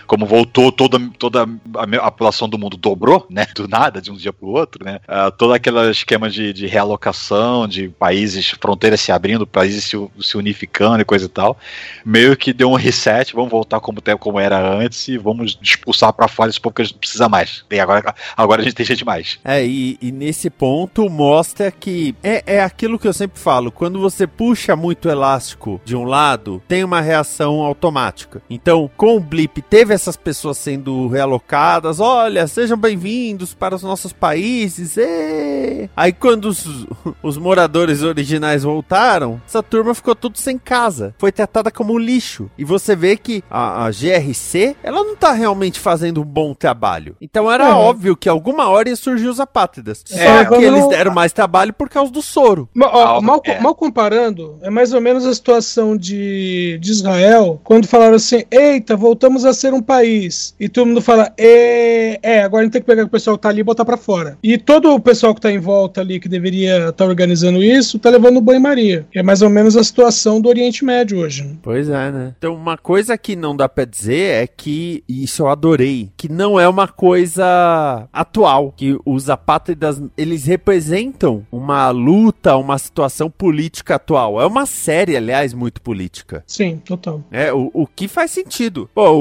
como 0.06 0.24
voltou 0.24 0.72
toda, 0.72 0.98
toda 1.18 1.42
a, 1.42 2.06
a, 2.06 2.10
população 2.10 2.48
do 2.48 2.58
mundo 2.58 2.76
dobrou, 2.76 3.26
né? 3.28 3.46
Do 3.54 3.68
nada, 3.68 4.00
de 4.00 4.10
um 4.10 4.16
dia 4.16 4.32
para 4.32 4.46
o 4.46 4.52
outro, 4.52 4.84
né? 4.84 4.98
Uh, 5.08 5.30
todo 5.32 5.52
aquele 5.52 5.90
esquema 5.90 6.30
de, 6.30 6.52
de 6.52 6.66
realocação, 6.66 7.68
de 7.68 7.88
países, 7.88 8.50
fronteiras 8.60 9.00
se 9.00 9.12
abrindo, 9.12 9.46
países 9.46 9.84
se, 9.84 9.96
se 10.20 10.36
unificando 10.36 11.02
e 11.02 11.04
coisa 11.04 11.26
e 11.26 11.28
tal, 11.28 11.58
meio 12.04 12.36
que 12.36 12.52
deu 12.52 12.70
um 12.70 12.76
reset, 12.76 13.34
vamos 13.34 13.50
voltar 13.50 13.80
como, 13.80 14.00
como 14.18 14.40
era 14.40 14.58
antes 14.58 15.02
e 15.08 15.18
vamos 15.18 15.58
expulsar 15.82 16.12
para 16.12 16.28
fora 16.28 16.48
esse 16.48 16.60
povo 16.60 16.74
que 16.74 16.82
a 16.82 16.84
gente 16.84 16.98
precisa 16.98 17.28
mais. 17.28 17.64
E 17.70 17.80
agora, 17.80 18.14
agora 18.36 18.62
a 18.62 18.64
gente 18.64 18.74
tem 18.74 18.86
gente 18.86 19.04
mais. 19.04 19.38
É, 19.44 19.64
e, 19.64 19.98
e 20.00 20.12
nesse 20.12 20.48
ponto 20.48 21.10
mostra 21.10 21.70
que 21.70 22.14
é, 22.22 22.42
é 22.46 22.62
aquilo 22.62 22.98
que 22.98 23.08
eu 23.08 23.12
sempre 23.12 23.38
falo, 23.38 23.72
quando 23.72 24.00
você 24.00 24.26
puxa 24.26 24.76
muito 24.76 25.08
elástico 25.08 25.80
de 25.84 25.96
um 25.96 26.04
lado, 26.04 26.62
tem 26.68 26.84
uma 26.84 27.00
reação 27.00 27.60
automática. 27.60 28.40
Então, 28.48 28.90
com 28.96 29.16
o 29.16 29.20
Blip, 29.20 29.60
teve 29.62 29.92
essas 29.92 30.16
pessoas 30.16 30.58
sendo 30.58 31.08
realocadas, 31.08 31.98
olha, 31.98 32.46
sejam 32.46 32.76
bem-vindos 32.76 33.54
para 33.54 33.74
os 33.74 33.82
nossos 33.82 34.12
países, 34.12 34.96
e... 34.96 35.88
Aí 35.96 36.12
quando 36.12 36.46
os, 36.46 36.86
os 37.22 37.36
moradores 37.36 38.02
originais 38.02 38.62
voltaram, 38.62 39.40
essa 39.46 39.62
turma 39.62 39.94
ficou 39.94 40.14
tudo 40.14 40.38
sem 40.38 40.58
casa, 40.58 41.14
foi 41.18 41.32
tratada 41.32 41.70
como 41.70 41.98
lixo. 41.98 42.50
E 42.56 42.64
você 42.64 42.94
vê 42.94 43.16
que 43.16 43.42
a, 43.50 43.86
a 43.86 43.90
GRC, 43.90 44.76
ela 44.82 45.02
não 45.02 45.16
tá 45.16 45.32
realmente 45.32 45.71
fazendo 45.78 46.20
um 46.20 46.24
bom 46.24 46.54
trabalho. 46.54 47.16
Então 47.20 47.50
era 47.50 47.68
é. 47.68 47.72
óbvio 47.72 48.16
que 48.16 48.28
alguma 48.28 48.68
hora 48.68 48.88
ia 48.88 48.96
surgir 48.96 49.28
os 49.28 49.40
apátridas. 49.40 50.04
É, 50.10 50.44
Só 50.44 50.56
que 50.56 50.64
eles 50.64 50.88
deram 50.88 51.12
mais 51.12 51.32
trabalho 51.32 51.72
por 51.72 51.88
causa 51.88 52.10
do 52.10 52.22
soro. 52.22 52.68
Ó, 52.80 53.20
mal, 53.20 53.40
é. 53.44 53.60
mal 53.60 53.74
comparando, 53.74 54.58
é 54.62 54.70
mais 54.70 54.92
ou 54.92 55.00
menos 55.00 55.26
a 55.26 55.34
situação 55.34 55.96
de, 55.96 56.78
de 56.80 56.90
Israel, 56.90 57.60
quando 57.64 57.86
falaram 57.86 58.16
assim: 58.16 58.44
eita, 58.50 58.96
voltamos 58.96 59.44
a 59.44 59.52
ser 59.52 59.72
um 59.72 59.82
país. 59.82 60.54
E 60.58 60.68
todo 60.68 60.86
mundo 60.86 61.00
fala: 61.00 61.32
é, 61.38 62.18
é 62.22 62.42
agora 62.42 62.62
a 62.62 62.64
gente 62.64 62.72
tem 62.72 62.82
que 62.82 62.86
pegar 62.86 63.04
o 63.04 63.08
pessoal 63.08 63.36
que 63.36 63.42
tá 63.42 63.48
ali 63.48 63.60
e 63.60 63.64
botar 63.64 63.84
pra 63.84 63.96
fora. 63.96 64.38
E 64.42 64.58
todo 64.58 64.92
o 64.94 65.00
pessoal 65.00 65.34
que 65.34 65.40
tá 65.40 65.50
em 65.50 65.58
volta 65.58 66.00
ali, 66.00 66.20
que 66.20 66.28
deveria 66.28 66.76
estar 66.78 66.92
tá 66.92 67.04
organizando 67.04 67.62
isso, 67.62 67.98
tá 67.98 68.10
levando 68.10 68.40
banho-maria. 68.40 69.06
É 69.14 69.22
mais 69.22 69.42
ou 69.42 69.50
menos 69.50 69.76
a 69.76 69.84
situação 69.84 70.40
do 70.40 70.48
Oriente 70.48 70.84
Médio 70.84 71.18
hoje. 71.18 71.44
Né? 71.44 71.56
Pois 71.62 71.88
é, 71.88 72.10
né? 72.10 72.34
Então, 72.38 72.54
uma 72.54 72.76
coisa 72.76 73.16
que 73.16 73.36
não 73.36 73.56
dá 73.56 73.68
pra 73.68 73.84
dizer 73.84 74.42
é 74.42 74.46
que, 74.46 75.04
isso 75.08 75.42
eu 75.42 75.48
adorei, 75.62 76.10
que 76.16 76.28
não 76.28 76.58
é 76.58 76.68
uma 76.68 76.88
coisa 76.88 78.08
atual, 78.12 78.74
que 78.76 78.98
os 79.06 79.30
apátridas, 79.30 80.02
eles 80.16 80.44
representam 80.44 81.46
uma 81.52 81.88
luta, 81.90 82.56
uma 82.56 82.76
situação 82.78 83.30
política 83.30 83.94
atual. 83.94 84.40
É 84.40 84.46
uma 84.46 84.66
série, 84.66 85.16
aliás, 85.16 85.54
muito 85.54 85.80
política. 85.80 86.42
Sim, 86.48 86.78
total. 86.78 87.22
É, 87.30 87.52
o, 87.52 87.70
o 87.72 87.86
que 87.86 88.08
faz 88.08 88.32
sentido. 88.32 88.90
Pô, 88.92 89.12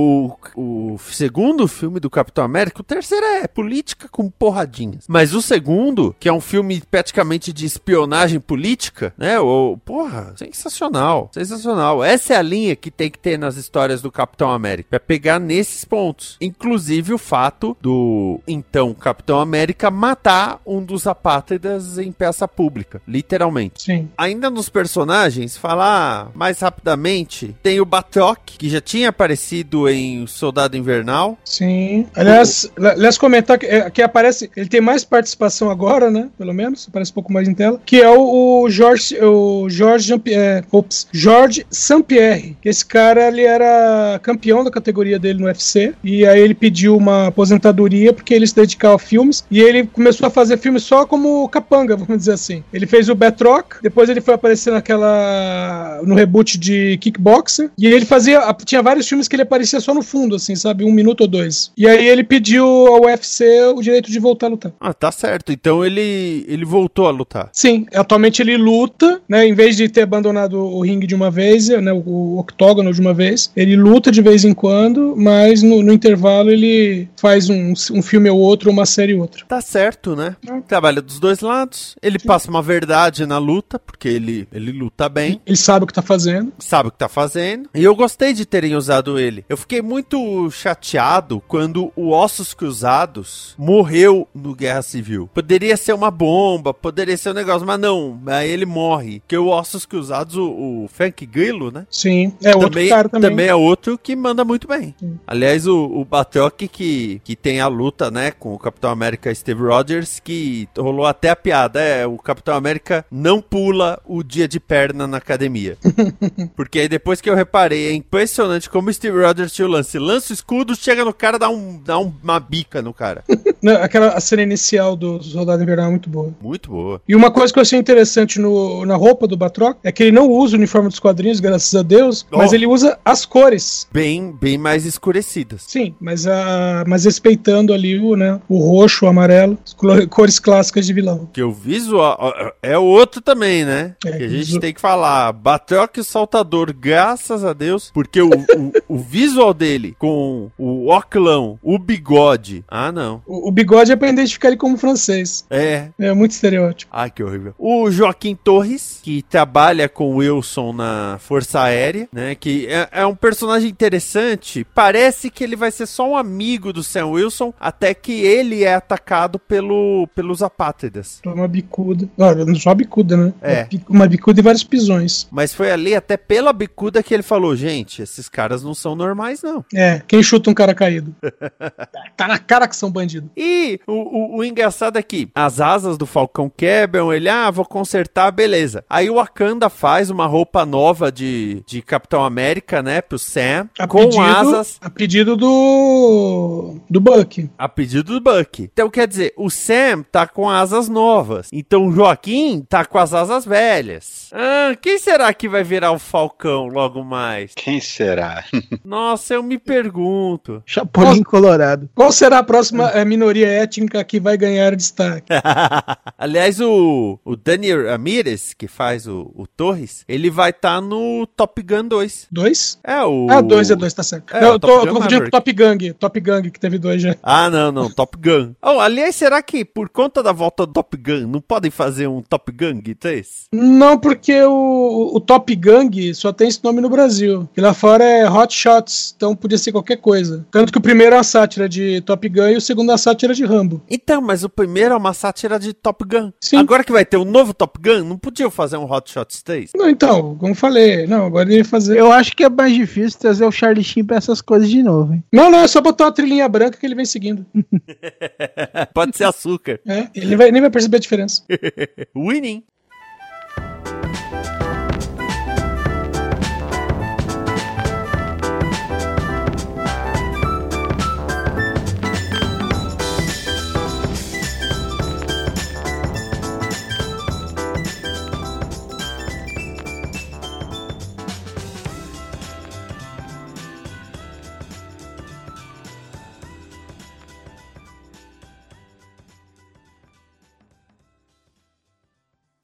o, 0.55 0.93
o 0.93 0.97
segundo 0.97 1.67
filme 1.67 1.99
do 1.99 2.09
Capitão 2.09 2.43
América, 2.43 2.81
o 2.81 2.83
terceiro 2.83 3.23
é 3.23 3.47
política 3.47 4.07
com 4.09 4.27
porradinhas. 4.27 5.05
Mas 5.07 5.35
o 5.35 5.43
segundo, 5.43 6.15
que 6.19 6.27
é 6.27 6.33
um 6.33 6.41
filme 6.41 6.81
praticamente 6.89 7.53
de 7.53 7.67
espionagem 7.67 8.39
política, 8.39 9.13
né? 9.15 9.39
O, 9.39 9.77
porra, 9.85 10.33
sensacional. 10.35 11.29
Sensacional. 11.31 12.03
Essa 12.03 12.33
é 12.33 12.37
a 12.37 12.41
linha 12.41 12.75
que 12.75 12.89
tem 12.89 13.11
que 13.11 13.19
ter 13.19 13.37
nas 13.37 13.57
histórias 13.57 14.01
do 14.01 14.11
Capitão 14.11 14.49
América. 14.49 14.95
É 14.95 14.99
pegar 14.99 15.39
nesses 15.39 15.85
pontos. 15.85 16.30
Inclusive 16.39 17.13
o 17.13 17.17
fato 17.17 17.75
do 17.81 18.39
então 18.47 18.93
Capitão 18.93 19.39
América 19.39 19.89
matar 19.89 20.59
um 20.65 20.83
dos 20.83 21.07
apátridas 21.07 21.97
em 21.97 22.11
peça 22.11 22.47
pública. 22.47 23.01
Literalmente. 23.07 23.83
Sim. 23.83 24.09
Ainda 24.17 24.49
nos 24.49 24.69
personagens, 24.69 25.57
falar 25.57 26.31
mais 26.33 26.59
rapidamente, 26.59 27.55
tem 27.61 27.79
o 27.79 27.85
Batroc, 27.85 28.39
que 28.45 28.69
já 28.69 28.81
tinha 28.81 29.09
aparecido 29.09 29.89
em 29.89 30.25
Soldado 30.27 30.77
Invernal. 30.77 31.37
Sim. 31.43 32.07
Aliás, 32.15 32.69
o... 32.77 32.85
aliás 32.85 33.17
comentar 33.17 33.57
que, 33.57 33.65
é, 33.65 33.89
que 33.89 34.01
aparece, 34.01 34.49
ele 34.55 34.69
tem 34.69 34.81
mais 34.81 35.03
participação 35.03 35.69
agora, 35.69 36.09
né? 36.09 36.29
Pelo 36.37 36.53
menos, 36.53 36.87
aparece 36.87 37.11
um 37.11 37.15
pouco 37.15 37.31
mais 37.31 37.47
em 37.47 37.53
tela, 37.53 37.79
que 37.85 38.01
é 38.01 38.09
o, 38.09 38.63
o 38.63 38.69
Jorge, 38.69 39.17
o 39.23 39.69
Jorge 39.69 40.07
Jean-Pierre, 40.07 40.65
ops, 40.71 41.07
Jorge 41.11 41.65
Saint-Pierre. 41.69 42.57
Esse 42.63 42.85
cara, 42.85 43.27
ele 43.27 43.43
era 43.43 44.19
campeão 44.21 44.63
da 44.63 44.71
categoria 44.71 45.19
dele 45.19 45.39
no 45.39 45.45
UFC, 45.45 45.93
e 46.03 46.10
aí 46.25 46.39
ele 46.41 46.53
pediu 46.53 46.95
uma 46.95 47.27
aposentadoria 47.27 48.13
porque 48.13 48.33
ele 48.33 48.47
se 48.47 48.55
dedicava 48.55 48.95
a 48.95 48.99
filmes, 48.99 49.43
e 49.49 49.59
ele 49.61 49.85
começou 49.87 50.27
a 50.27 50.29
fazer 50.29 50.57
filmes 50.57 50.83
só 50.83 51.05
como 51.05 51.47
capanga, 51.49 51.95
vamos 51.95 52.17
dizer 52.17 52.33
assim. 52.33 52.63
Ele 52.73 52.85
fez 52.85 53.09
o 53.09 53.15
Batroc, 53.15 53.75
depois 53.81 54.09
ele 54.09 54.21
foi 54.21 54.33
aparecer 54.33 54.71
naquela 54.71 56.01
no 56.03 56.15
reboot 56.15 56.57
de 56.57 56.97
Kickboxer, 56.97 57.69
e 57.77 57.87
ele 57.87 58.05
fazia, 58.05 58.41
tinha 58.65 58.81
vários 58.81 59.07
filmes 59.07 59.27
que 59.27 59.35
ele 59.35 59.43
aparecia 59.43 59.79
só 59.79 59.93
no 59.93 60.01
fundo, 60.01 60.35
assim, 60.35 60.55
sabe, 60.55 60.83
um 60.83 60.91
minuto 60.91 61.21
ou 61.21 61.27
dois. 61.27 61.71
E 61.77 61.87
aí 61.87 62.07
ele 62.07 62.23
pediu 62.23 62.65
ao 62.65 63.05
UFC 63.05 63.45
o 63.75 63.81
direito 63.81 64.11
de 64.11 64.19
voltar 64.19 64.47
a 64.47 64.49
lutar. 64.49 64.71
Ah, 64.79 64.93
tá 64.93 65.11
certo. 65.11 65.51
Então 65.51 65.85
ele 65.85 66.45
ele 66.47 66.65
voltou 66.65 67.07
a 67.07 67.11
lutar. 67.11 67.49
Sim, 67.53 67.85
atualmente 67.93 68.41
ele 68.41 68.57
luta, 68.57 69.21
né, 69.27 69.45
em 69.45 69.53
vez 69.53 69.75
de 69.75 69.87
ter 69.87 70.01
abandonado 70.01 70.59
o 70.59 70.81
ringue 70.81 71.07
de 71.07 71.15
uma 71.15 71.31
vez, 71.31 71.69
né, 71.69 71.91
o, 71.91 72.01
o 72.05 72.39
octógono 72.39 72.93
de 72.93 73.01
uma 73.01 73.13
vez, 73.13 73.51
ele 73.55 73.75
luta 73.75 74.11
de 74.11 74.21
vez 74.21 74.43
em 74.43 74.53
quando, 74.53 75.15
mas 75.17 75.63
no, 75.63 75.81
no 75.81 75.93
intervalo 76.01 76.49
ele 76.49 77.07
faz 77.15 77.49
um, 77.49 77.73
um 77.91 78.01
filme 78.01 78.29
ou 78.29 78.39
outro, 78.39 78.71
uma 78.71 78.85
série 78.85 79.13
ou 79.13 79.21
outra. 79.21 79.45
Tá 79.45 79.61
certo, 79.61 80.15
né? 80.15 80.35
Trabalha 80.67 81.01
dos 81.01 81.19
dois 81.19 81.39
lados, 81.39 81.95
ele 82.01 82.19
Sim. 82.19 82.27
passa 82.27 82.49
uma 82.49 82.61
verdade 82.61 83.25
na 83.25 83.37
luta, 83.37 83.77
porque 83.77 84.07
ele, 84.07 84.47
ele 84.51 84.71
luta 84.71 85.07
bem. 85.07 85.39
Ele 85.45 85.55
sabe 85.57 85.83
o 85.83 85.87
que 85.87 85.93
tá 85.93 86.01
fazendo. 86.01 86.51
Sabe 86.59 86.89
o 86.89 86.91
que 86.91 86.97
tá 86.97 87.07
fazendo. 87.07 87.69
E 87.73 87.83
eu 87.83 87.95
gostei 87.95 88.33
de 88.33 88.45
terem 88.45 88.75
usado 88.75 89.19
ele. 89.19 89.45
Eu 89.47 89.57
fiquei 89.57 89.81
muito 89.81 90.49
chateado 90.49 91.41
quando 91.47 91.91
o 91.95 92.09
Ossos 92.09 92.53
Cruzados 92.53 93.55
morreu 93.57 94.27
no 94.33 94.55
Guerra 94.55 94.81
Civil. 94.81 95.29
Poderia 95.33 95.77
ser 95.77 95.93
uma 95.93 96.09
bomba, 96.09 96.73
poderia 96.73 97.17
ser 97.17 97.29
um 97.29 97.33
negócio, 97.33 97.67
mas 97.67 97.79
não. 97.79 98.19
Aí 98.25 98.49
ele 98.49 98.65
morre. 98.65 99.19
Porque 99.19 99.37
o 99.37 99.47
Ossos 99.47 99.85
Cruzados, 99.85 100.35
o, 100.35 100.83
o 100.83 100.89
Frank 100.91 101.25
Grillo, 101.25 101.71
né? 101.71 101.85
Sim, 101.89 102.33
é 102.41 102.51
também, 102.51 102.63
outro 102.63 102.89
cara 102.89 103.09
também. 103.09 103.29
Também 103.29 103.47
é 103.47 103.55
outro 103.55 103.97
que 103.97 104.15
manda 104.15 104.43
muito 104.43 104.67
bem. 104.67 104.95
Sim. 104.99 105.19
Aliás, 105.27 105.67
o, 105.67 105.90
o 105.99 106.05
Batroc 106.05 106.57
que, 106.67 107.21
que 107.23 107.35
tem 107.35 107.59
a 107.59 107.67
luta, 107.67 108.09
né, 108.09 108.31
com 108.31 108.53
o 108.53 108.59
Capitão 108.59 108.89
América 108.89 109.33
Steve 109.33 109.61
Rogers, 109.61 110.19
que 110.19 110.67
rolou 110.77 111.05
até 111.05 111.29
a 111.29 111.35
piada. 111.35 111.81
É, 111.81 112.05
o 112.05 112.17
Capitão 112.17 112.55
América 112.55 113.05
não 113.11 113.41
pula 113.41 114.01
o 114.05 114.23
dia 114.23 114.47
de 114.47 114.59
perna 114.59 115.07
na 115.07 115.17
academia. 115.17 115.77
Porque 116.55 116.79
aí 116.79 116.89
depois 116.89 117.21
que 117.21 117.29
eu 117.29 117.35
reparei, 117.35 117.87
é 117.87 117.93
impressionante 117.93 118.69
como 118.69 118.89
o 118.89 118.93
Steve 118.93 119.21
Rogers 119.21 119.53
tinha 119.53 119.67
o 119.67 119.71
lance. 119.71 119.99
Lança 119.99 120.31
o 120.31 120.33
escudo, 120.33 120.75
chega 120.75 121.03
no 121.03 121.13
cara, 121.13 121.37
dá, 121.37 121.49
um, 121.49 121.81
dá 121.83 121.97
uma 121.99 122.39
bica 122.39 122.81
no 122.81 122.93
cara. 122.93 123.23
Não, 123.61 123.73
aquela 123.81 124.09
a 124.09 124.19
cena 124.19 124.41
inicial 124.41 124.95
do 124.95 125.21
Soldado 125.21 125.61
Invernal 125.61 125.87
é 125.87 125.89
muito 125.91 126.09
boa. 126.09 126.33
Muito 126.41 126.69
boa. 126.69 127.01
E 127.07 127.15
uma 127.15 127.31
coisa 127.31 127.53
que 127.53 127.59
eu 127.59 127.61
achei 127.61 127.77
interessante 127.77 128.39
no, 128.39 128.85
na 128.85 128.95
roupa 128.95 129.27
do 129.27 129.37
Batroc 129.37 129.77
é 129.83 129.91
que 129.91 130.03
ele 130.03 130.11
não 130.11 130.29
usa 130.29 130.55
o 130.55 130.57
uniforme 130.57 130.89
dos 130.89 130.99
quadrinhos, 130.99 131.39
graças 131.39 131.73
a 131.75 131.81
Deus, 131.81 132.25
oh. 132.31 132.37
mas 132.37 132.53
ele 132.53 132.65
usa 132.65 132.97
as 133.03 133.25
cores. 133.25 133.87
Bem, 133.91 134.35
bem 134.39 134.57
mais 134.57 134.85
escurecidas. 134.85 135.63
Sim, 135.67 135.95
mas, 135.99 136.27
a, 136.27 136.83
mas 136.87 137.05
respeitando 137.05 137.73
ali 137.73 137.99
o, 137.99 138.15
né, 138.15 138.39
o 138.49 138.57
roxo, 138.57 139.05
o 139.05 139.07
amarelo, 139.07 139.57
as 139.63 139.73
cores 140.09 140.39
clássicas 140.39 140.85
de 140.85 140.93
vilão. 140.93 141.29
Que 141.31 141.43
o 141.43 141.51
visual 141.51 142.33
é 142.61 142.77
outro 142.77 143.21
também, 143.21 143.65
né? 143.65 143.95
É, 144.05 144.11
que 144.11 144.23
a 144.23 144.27
gente 144.27 144.59
tem 144.59 144.73
que 144.73 144.81
falar. 144.81 145.31
Batroc 145.31 145.97
saltador, 146.03 146.73
graças 146.73 147.43
a 147.43 147.53
Deus, 147.53 147.91
porque 147.93 148.21
o, 148.21 148.29
o, 148.29 148.95
o, 148.95 148.97
visual 148.97 149.53
dele 149.53 149.95
com 149.97 150.49
o 150.57 150.89
oclão, 150.91 151.59
o 151.61 151.77
bigode. 151.77 152.63
Ah, 152.67 152.91
não. 152.91 153.21
O, 153.25 153.50
o 153.51 153.53
bigode 153.53 153.91
é 153.91 153.97
pra 153.97 154.07
identificar 154.07 154.47
ele 154.47 154.55
como 154.55 154.77
francês. 154.77 155.45
É. 155.49 155.89
É 155.99 156.13
muito 156.13 156.31
estereótipo. 156.31 156.89
Ai, 156.95 157.11
que 157.11 157.21
horrível. 157.21 157.53
O 157.59 157.91
Joaquim 157.91 158.33
Torres, 158.33 159.01
que 159.03 159.21
trabalha 159.21 159.89
com 159.89 160.05
o 160.05 160.15
Wilson 160.17 160.71
na 160.71 161.17
Força 161.19 161.59
Aérea, 161.59 162.07
né? 162.13 162.33
Que 162.33 162.65
é, 162.67 162.87
é 162.93 163.05
um 163.05 163.13
personagem 163.13 163.69
interessante. 163.69 164.65
Parece 164.73 165.29
que 165.29 165.43
ele 165.43 165.57
vai 165.57 165.69
ser 165.69 165.85
só 165.85 166.11
um 166.11 166.15
amigo 166.15 166.71
do 166.71 166.81
Sam 166.81 167.07
Wilson, 167.07 167.53
até 167.59 167.93
que 167.93 168.13
ele 168.21 168.63
é 168.63 168.73
atacado 168.73 169.37
pelo, 169.37 170.07
pelos 170.15 170.41
apátridas. 170.41 171.19
Uma 171.25 171.47
bicuda. 171.47 172.07
Ah, 172.17 172.33
não 172.33 172.55
só 172.55 172.69
uma 172.69 172.75
bicuda, 172.75 173.17
né? 173.17 173.33
É. 173.41 173.67
Uma 173.89 174.07
bicuda 174.07 174.39
e 174.39 174.43
vários 174.43 174.63
pisões. 174.63 175.27
Mas 175.29 175.53
foi 175.53 175.69
ali 175.71 175.93
até 175.93 176.15
pela 176.15 176.53
bicuda 176.53 177.03
que 177.03 177.13
ele 177.13 177.23
falou: 177.23 177.53
gente, 177.53 178.01
esses 178.01 178.29
caras 178.29 178.63
não 178.63 178.73
são 178.73 178.95
normais, 178.95 179.41
não. 179.41 179.65
É, 179.75 180.01
quem 180.07 180.23
chuta 180.23 180.49
um 180.49 180.53
cara 180.53 180.73
caído? 180.73 181.13
tá 182.15 182.29
na 182.29 182.39
cara 182.39 182.65
que 182.65 182.77
são 182.77 182.89
bandidos. 182.89 183.29
E 183.43 183.79
o, 183.87 183.93
o, 183.93 184.37
o 184.37 184.43
engraçado 184.43 184.99
é 184.99 185.01
que 185.01 185.27
as 185.33 185.59
asas 185.59 185.97
do 185.97 186.05
Falcão 186.05 186.47
quebram, 186.47 187.11
ele, 187.11 187.27
ah, 187.27 187.49
vou 187.49 187.65
consertar, 187.65 188.29
beleza. 188.29 188.85
Aí 188.87 189.09
o 189.09 189.15
Wakanda 189.15 189.67
faz 189.67 190.11
uma 190.11 190.27
roupa 190.27 190.63
nova 190.63 191.11
de, 191.11 191.63
de 191.65 191.81
Capitão 191.81 192.23
América, 192.23 192.83
né, 192.83 193.01
pro 193.01 193.17
Sam, 193.17 193.67
A 193.79 193.87
com 193.87 194.03
pedido, 194.03 194.21
asas. 194.21 194.77
A 194.79 194.91
pedido 194.91 195.35
do. 195.35 196.75
do 196.87 197.01
Buck. 197.01 197.49
A 197.57 197.67
pedido 197.67 198.19
do 198.19 198.21
Buck. 198.21 198.69
Então, 198.71 198.91
quer 198.91 199.07
dizer, 199.07 199.33
o 199.35 199.49
Sam 199.49 200.03
tá 200.11 200.27
com 200.27 200.47
asas 200.47 200.87
novas. 200.87 201.49
Então, 201.51 201.87
o 201.87 201.91
Joaquim 201.91 202.63
tá 202.69 202.85
com 202.85 202.99
as 202.99 203.11
asas 203.11 203.43
velhas. 203.43 204.20
Ah, 204.33 204.75
quem 204.81 204.97
será 204.97 205.33
que 205.33 205.47
vai 205.49 205.63
virar 205.63 205.91
o 205.91 205.99
Falcão 205.99 206.67
logo 206.67 207.03
mais? 207.03 207.51
Quem 207.55 207.79
será? 207.81 208.43
Nossa, 208.83 209.33
eu 209.33 209.43
me 209.43 209.57
pergunto. 209.57 210.63
Chapolin 210.65 211.23
Colorado. 211.23 211.89
Qual 211.93 212.11
será 212.11 212.39
a 212.39 212.43
próxima 212.43 212.89
eh, 212.91 213.03
minoria 213.05 213.47
étnica 213.47 214.03
que 214.03 214.19
vai 214.19 214.37
ganhar 214.37 214.75
destaque? 214.75 215.27
Aliás, 216.17 216.59
o, 216.61 217.19
o 217.25 217.35
Daniel 217.35 217.87
Ramirez, 217.87 218.53
que 218.53 218.67
faz 218.67 219.07
o, 219.07 219.31
o 219.35 219.45
Torres, 219.47 220.03
ele 220.07 220.29
vai 220.29 220.51
estar 220.51 220.81
no 220.81 221.27
Top 221.35 221.61
Gun 221.61 221.87
2. 221.87 222.27
Dois? 222.31 222.79
É 222.83 223.01
o. 223.03 223.27
Ah, 223.29 223.41
dois 223.41 223.69
é 223.71 223.75
dois, 223.75 223.93
tá 223.93 224.03
certo. 224.03 224.35
É, 224.35 224.41
Não, 224.41 224.51
o 224.51 224.53
eu 224.53 224.59
tô, 224.59 224.67
eu 224.67 224.79
tô 224.79 224.85
Gun 224.85 224.93
confundindo 224.95 225.23
com. 225.25 225.29
Top 225.31 225.53
Gang. 225.53 225.93
Top 225.93 226.19
Gang, 226.19 226.51
que 226.51 226.59
teve 226.59 226.77
dois 226.77 227.01
já. 227.01 227.15
Ah, 227.21 227.49
não, 227.49 227.71
não, 227.71 227.89
Top 227.89 228.17
Gun. 228.17 228.53
Oh, 228.63 228.79
aliás, 228.79 229.15
será 229.15 229.41
que 229.41 229.65
por 229.65 229.89
conta 229.89 230.23
da 230.23 230.31
volta 230.31 230.65
do 230.65 230.71
Top 230.71 230.95
Gun, 230.95 231.27
não 231.27 231.41
podem 231.41 231.69
fazer 231.69 232.07
um 232.07 232.21
Top 232.21 232.51
Gun 232.51 232.81
3? 232.97 233.47
Não, 233.51 233.97
porque 233.97 234.20
o, 234.29 235.11
o 235.13 235.19
Top 235.19 235.55
Gang 235.55 236.13
só 236.13 236.33
tem 236.33 236.47
esse 236.47 236.63
nome 236.63 236.81
no 236.81 236.89
Brasil. 236.89 237.47
E 237.55 237.61
lá 237.61 237.73
fora 237.73 238.03
é 238.03 238.29
Hot 238.29 238.53
Shots, 238.53 239.13
então 239.15 239.35
podia 239.35 239.57
ser 239.57 239.71
qualquer 239.71 239.97
coisa. 239.97 240.45
Tanto 240.51 240.71
que 240.71 240.77
o 240.77 240.81
primeiro 240.81 241.15
é 241.15 241.17
uma 241.17 241.23
sátira 241.23 241.69
de 241.69 242.01
Top 242.01 242.27
Gun 242.27 242.49
e 242.49 242.57
o 242.57 242.61
segundo 242.61 242.89
é 242.89 242.91
uma 242.91 242.97
sátira 242.97 243.33
de 243.33 243.45
Rambo. 243.45 243.81
Então, 243.89 244.21
mas 244.21 244.43
o 244.43 244.49
primeiro 244.49 244.93
é 244.93 244.97
uma 244.97 245.13
sátira 245.13 245.57
de 245.57 245.73
Top 245.73 246.03
Gun. 246.03 246.31
Sim. 246.41 246.57
Agora 246.57 246.83
que 246.83 246.91
vai 246.91 247.05
ter 247.05 247.17
um 247.17 247.25
novo 247.25 247.53
Top 247.53 247.79
Gun, 247.81 248.03
não 248.03 248.17
podiam 248.17 248.51
fazer 248.51 248.77
um 248.77 248.91
Hot 248.91 249.09
Shots 249.09 249.41
3? 249.41 249.71
Não, 249.75 249.89
então, 249.89 250.35
como 250.35 250.53
falei, 250.53 251.07
não, 251.07 251.25
agora 251.25 251.47
ele 251.47 251.59
ia 251.59 251.65
fazer. 251.65 251.97
Eu 251.97 252.11
acho 252.11 252.35
que 252.35 252.43
é 252.43 252.49
mais 252.49 252.73
difícil 252.73 253.19
trazer 253.19 253.45
o 253.45 253.51
Charlie 253.51 253.83
Sheen 253.83 254.03
pra 254.03 254.17
essas 254.17 254.41
coisas 254.41 254.69
de 254.69 254.83
novo, 254.83 255.13
hein? 255.13 255.23
Não, 255.31 255.49
não, 255.49 255.59
é 255.59 255.67
só 255.67 255.79
botar 255.81 256.05
uma 256.05 256.11
trilhinha 256.11 256.47
branca 256.49 256.77
que 256.77 256.85
ele 256.85 256.95
vem 256.95 257.05
seguindo. 257.05 257.45
Pode 258.93 259.15
ser 259.15 259.25
açúcar. 259.25 259.79
É, 259.85 260.07
ele 260.13 260.35
vai, 260.35 260.51
nem 260.51 260.61
vai 260.61 260.69
perceber 260.69 260.97
a 260.97 260.99
diferença. 260.99 261.43
Winning. 262.15 262.63